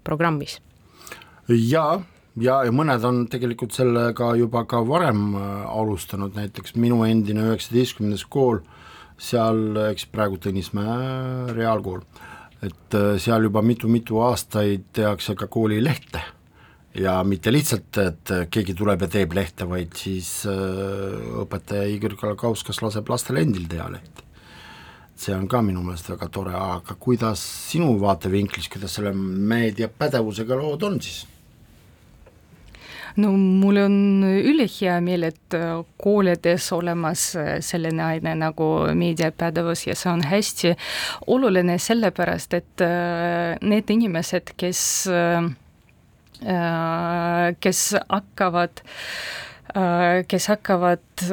programmis. 0.05 0.61
jaa, 1.49 2.03
ja, 2.37 2.61
ja 2.67 2.75
mõned 2.75 3.05
on 3.05 3.25
tegelikult 3.31 3.75
sellega 3.77 4.35
juba 4.39 4.65
ka 4.71 4.85
varem 4.87 5.35
äh, 5.35 5.51
alustanud, 5.71 6.37
näiteks 6.39 6.77
minu 6.77 7.03
endine 7.09 7.49
üheksateistkümnes 7.49 8.27
kool, 8.29 8.63
seal, 9.19 9.77
eks 9.91 10.09
praegu 10.11 10.39
Tõnismäe 10.43 11.53
reaalkool, 11.55 12.01
et 12.67 12.97
seal 13.23 13.45
juba 13.47 13.63
mitu-mitu 13.63 14.19
aastaid 14.25 14.89
tehakse 14.97 15.37
ka 15.39 15.47
koolilehte 15.47 16.23
ja 16.95 17.19
mitte 17.27 17.53
lihtsalt, 17.53 17.99
et 17.99 18.35
keegi 18.53 18.75
tuleb 18.79 19.05
ja 19.05 19.11
teeb 19.11 19.35
lehte, 19.37 19.67
vaid 19.69 19.95
siis 19.99 20.45
äh, 20.51 21.41
õpetaja 21.43 21.89
Igor 21.91 22.17
Kalakauskas 22.21 22.81
laseb 22.85 23.11
lastel 23.11 23.43
endil 23.43 23.69
teha 23.71 23.91
lehte. 23.93 24.23
see 25.15 25.35
on 25.35 25.47
ka 25.49 25.61
minu 25.63 25.83
meelest 25.83 26.09
väga 26.11 26.27
tore, 26.29 26.55
aga 26.59 26.97
kuidas 26.99 27.41
sinu 27.71 27.93
vaatevinklist, 28.01 28.73
kuidas 28.73 28.97
selle 28.99 29.13
meediapädevusega 29.15 30.59
lood 30.59 30.83
on 30.83 31.01
siis? 31.01 31.25
no 33.17 33.31
mul 33.33 33.79
on 33.79 33.97
ülihea 34.27 34.99
meel, 35.01 35.29
et 35.31 35.57
koolides 36.03 36.67
olemas 36.75 37.29
selline 37.63 38.03
aine 38.03 38.35
nagu 38.39 38.69
meediapädevus 38.95 39.87
ja 39.87 39.95
see 39.99 40.11
on 40.11 40.25
hästi 40.27 40.75
oluline 41.31 41.79
sellepärast, 41.79 42.59
et 42.59 42.87
need 43.63 43.95
inimesed, 43.95 44.55
kes, 44.59 44.83
kes 46.41 47.81
hakkavad, 48.09 48.83
kes 50.29 50.49
hakkavad 50.51 51.27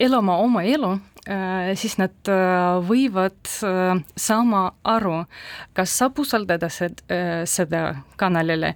elama 0.00 0.36
oma 0.44 0.62
elu 0.64 0.92
Äh, 1.28 1.74
siis 1.76 1.98
nad 2.00 2.28
äh, 2.32 2.78
võivad 2.88 3.44
äh, 3.68 3.98
saama 4.16 4.62
aru, 4.88 5.18
kas 5.76 5.92
saab 6.00 6.16
usaldada 6.22 6.70
seda 6.72 7.82
kanalile, 8.16 8.72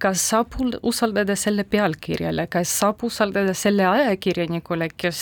kas 0.00 0.24
saab 0.30 0.56
usaldada 0.80 1.36
selle 1.36 1.66
pealkirjale, 1.68 2.46
kas 2.48 2.72
saab 2.80 3.04
usaldada 3.04 3.52
selle 3.56 3.84
ajakirjanikule, 3.90 4.88
kes 4.96 5.20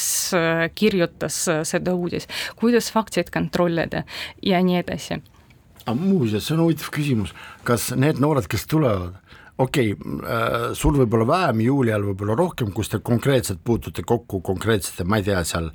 kirjutas 0.79 1.43
seda 1.69 1.95
uudist, 1.99 2.31
kuidas 2.59 2.93
faktid 2.95 3.35
kontrollida 3.35 4.07
ja 4.47 4.63
nii 4.63 4.79
edasi. 4.81 5.19
Aga 5.87 5.99
muuseas, 5.99 6.47
see 6.47 6.57
on 6.57 6.65
huvitav 6.67 6.93
küsimus, 6.95 7.35
kas 7.67 7.91
need 7.99 8.21
noored, 8.23 8.47
kes 8.51 8.67
tulevad, 8.71 9.19
okei 9.63 9.93
okay,, 9.97 10.73
sul 10.79 10.97
võib 11.01 11.15
olla 11.19 11.29
vähem, 11.29 11.61
Julial 11.67 12.07
võib-olla 12.07 12.37
rohkem, 12.39 12.73
kus 12.75 12.93
te 12.93 13.03
konkreetselt 13.05 13.63
puutute 13.65 14.05
kokku 14.07 14.41
konkreetsete, 14.45 15.05
ma 15.05 15.21
ei 15.21 15.27
tea, 15.29 15.43
seal 15.49 15.71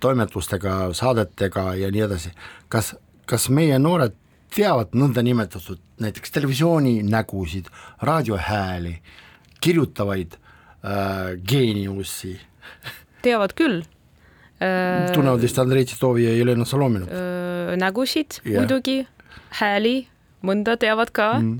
toimetustega, 0.00 0.78
saadetega 0.94 1.72
ja 1.80 1.90
nii 1.94 2.04
edasi, 2.06 2.32
kas, 2.70 2.94
kas 3.28 3.48
meie 3.54 3.78
noored 3.82 4.14
teavad 4.54 4.94
nõndanimetatud 4.96 5.80
näiteks 6.00 6.32
televisiooni 6.32 7.02
nägusid, 7.04 7.68
raadiohääli, 8.06 8.94
kirjutavaid 9.60 10.38
äh, 10.38 11.34
geeniusi? 11.42 12.36
teavad 13.26 13.54
küll 13.58 13.82
äh,. 14.62 15.10
tunnevad 15.14 15.42
vist 15.42 15.58
Andrei 15.58 15.84
Titovi 15.84 16.24
ja 16.28 16.36
Jelena 16.36 16.64
Solominut 16.64 17.10
äh,? 17.10 17.74
nägusid 17.80 18.40
yeah. 18.44 18.62
muidugi, 18.62 19.02
hääli, 19.50 20.08
mõnda 20.42 20.76
teavad 20.76 21.12
ka. 21.12 21.32
Mm.. 21.40 21.58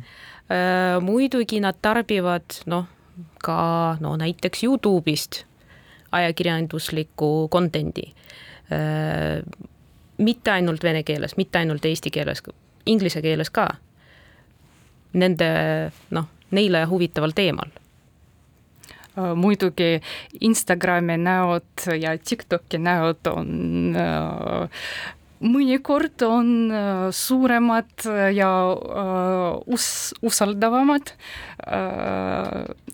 Äh, 0.49 0.97
muidugi 1.05 1.61
nad 1.61 1.77
tarbivad 1.83 2.63
noh, 2.67 2.87
ka 3.45 3.97
no 4.01 4.15
näiteks 4.17 4.63
Youtube'ist 4.65 5.43
ajakirjandusliku 6.13 7.49
content'i. 7.53 8.15
Äh, 8.73 9.43
mitte 10.19 10.51
ainult 10.51 10.83
vene 10.83 11.03
keeles, 11.03 11.37
mitte 11.37 11.61
ainult 11.61 11.85
eesti 11.85 12.11
keeles, 12.11 12.43
inglise 12.87 13.23
keeles 13.23 13.51
ka. 13.51 13.69
Nende 15.13 15.51
noh, 16.11 16.33
neile 16.51 16.85
huvitaval 16.89 17.37
teemal. 17.37 17.71
Äh, 19.19 19.35
muidugi 19.35 20.01
Instagrami 20.41 21.17
näod 21.21 21.89
ja 22.01 22.17
TikToki 22.19 22.79
näod 22.79 23.27
on 23.31 23.97
äh, 23.97 24.83
mõnikord 25.45 26.23
on 26.27 26.49
suuremad 27.15 28.07
ja 28.35 28.51
us-, 29.67 30.15
usaldavamad 30.23 31.13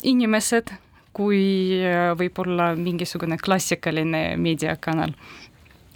inimesed 0.05 0.75
kui 1.15 1.41
võib-olla 2.19 2.73
mingisugune 2.77 3.39
klassikaline 3.41 4.35
meediakanal 4.37 5.15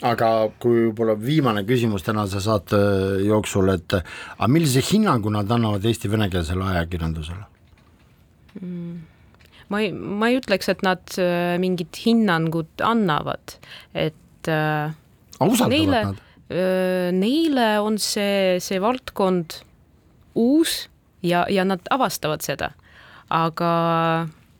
aga 0.06 0.30
kui 0.62 0.86
võib-olla 0.86 1.16
viimane 1.18 1.64
küsimus 1.66 2.04
tänase 2.06 2.40
saate 2.42 2.78
jooksul, 3.26 3.72
et 3.74 3.98
aga 3.98 4.50
millise 4.50 4.82
hinnangu 4.92 5.32
nad 5.34 5.50
annavad 5.50 5.84
Eesti 5.84 6.10
venekeelsele 6.12 6.68
ajakirjandusele 6.72 7.44
mm.? 8.60 8.98
ma 9.72 9.82
ei, 9.82 9.90
ma 9.92 10.30
ei 10.30 10.38
ütleks, 10.38 10.70
et 10.72 10.84
nad 10.86 11.18
äh, 11.20 11.56
mingit 11.60 11.98
hinnangut 12.04 12.84
annavad, 12.84 13.58
et 13.92 14.50
äh, 14.50 14.94
neile, 15.68 16.04
äh, 16.06 16.22
neile 16.48 17.66
on 17.84 17.98
see, 18.00 18.56
see 18.64 18.78
valdkond 18.80 19.58
uus 20.38 20.88
ja, 21.20 21.42
ja 21.52 21.66
nad 21.68 21.84
avastavad 21.92 22.40
seda. 22.40 22.70
aga 23.28 23.70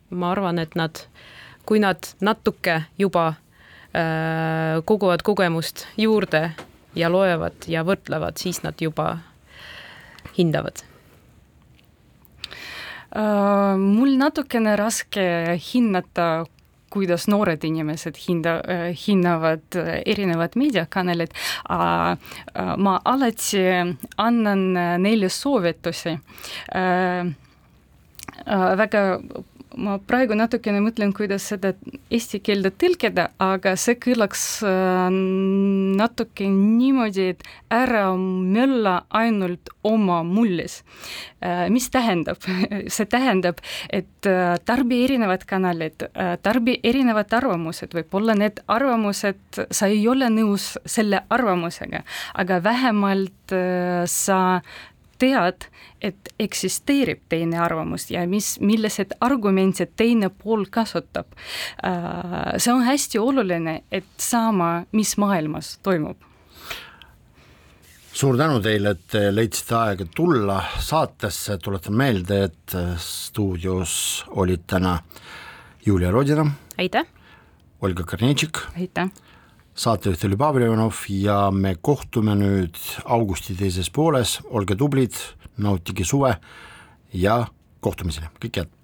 ma 0.09 0.31
arvan, 0.31 0.59
et 0.61 0.75
nad, 0.77 1.01
kui 1.65 1.81
nad 1.81 2.11
natuke 2.21 2.83
juba 3.01 3.31
Äh, 3.89 4.83
koguvad 4.85 5.23
kogemust 5.25 5.87
juurde 5.97 6.51
ja 6.93 7.07
loevad 7.09 7.65
ja 7.65 7.81
võrdlevad, 7.81 8.37
siis 8.37 8.61
nad 8.61 8.77
juba 8.77 9.15
hindavad 10.37 10.83
mul 13.81 14.11
natukene 14.19 14.75
raske 14.77 15.23
hinnata, 15.71 16.45
kuidas 16.89 17.27
noored 17.27 17.63
inimesed 17.63 18.17
hinda, 18.27 18.59
hinnavad 19.05 19.77
erinevad 20.05 20.57
meediakanalid 20.59 21.35
uh,. 21.69 22.15
ma 22.77 22.99
alati 23.05 23.63
annan 24.17 24.65
neile 25.03 25.29
soovitusi 25.29 26.15
uh, 26.15 27.31
väga 28.77 29.19
ma 29.77 29.97
praegu 30.01 30.35
natukene 30.37 30.79
mõtlen, 30.81 31.11
kuidas 31.15 31.45
seda 31.51 31.73
eesti 32.13 32.39
keelde 32.41 32.71
tõlkida, 32.73 33.29
aga 33.43 33.75
see 33.79 33.97
kõlaks 34.01 34.43
äh, 34.65 35.05
natuke 35.99 36.47
niimoodi, 36.49 37.29
et 37.35 37.45
ära 37.73 38.07
mölla 38.17 39.03
ainult 39.13 39.71
oma 39.85 40.21
mullis. 40.25 40.79
Äh, 41.43 41.67
mis 41.73 41.89
tähendab? 41.93 42.41
see 42.95 43.09
tähendab, 43.09 43.61
et 43.93 44.29
äh, 44.29 44.57
tarbi 44.65 45.03
erinevad 45.05 45.45
kanalid, 45.49 46.07
tarbi 46.43 46.79
erinevad 46.83 47.33
arvamused, 47.37 47.93
võib-olla 47.95 48.35
need 48.37 48.63
arvamused, 48.67 49.63
sa 49.69 49.89
ei 49.91 50.05
ole 50.09 50.29
nõus 50.33 50.73
selle 50.89 51.23
arvamusega, 51.29 52.03
aga 52.41 52.61
vähemalt 52.63 53.53
sa 54.09 54.39
tead, 55.19 55.67
et 56.01 56.31
eksisteerib 56.39 57.25
teine 57.29 57.59
arvamus 57.59 58.09
ja 58.11 58.25
mis, 58.27 58.55
millised 58.59 59.13
argumendid 59.21 59.93
teine 59.99 60.29
pool 60.29 60.65
kasutab. 60.71 61.35
Äh, 61.83 62.57
see 62.57 62.73
on 62.73 62.87
hästi 62.87 63.19
oluline, 63.19 63.81
et 63.91 64.09
saama, 64.17 64.85
mis 64.91 65.17
maailmas 65.17 65.77
toimub 65.83 66.29
suur 68.19 68.35
tänu 68.37 68.57
teile, 68.59 68.91
et 68.95 69.05
te 69.13 69.19
leidsite 69.31 69.75
aega 69.77 70.05
tulla 70.15 70.57
saatesse, 70.83 71.55
tuletan 71.63 71.95
meelde, 71.95 72.41
et 72.49 72.75
stuudios 72.99 73.93
olid 74.41 74.65
täna 74.67 74.97
Julia 75.85 76.11
Rodina. 76.11 76.43
aitäh! 76.77 77.05
Olga 77.81 78.03
Karnetšik. 78.03 78.57
aitäh! 78.75 79.07
Saatejuht 79.79 80.23
oli 80.27 80.37
Pavel 80.37 80.65
Ivanov 80.67 81.05
ja 81.09 81.51
me 81.55 81.75
kohtume 81.81 82.35
nüüd 82.35 82.75
augusti 83.05 83.55
teises 83.55 83.87
pooles, 83.95 84.39
olge 84.51 84.75
tublid 84.75 85.15
nautige 85.57 86.03
suve 86.03 86.33
ja 87.13 87.45
kohtumiseni, 87.79 88.27
kõike 88.43 88.65
head. 88.65 88.75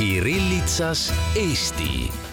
Kirillitsas 0.00 1.10
Eesti 1.36 2.29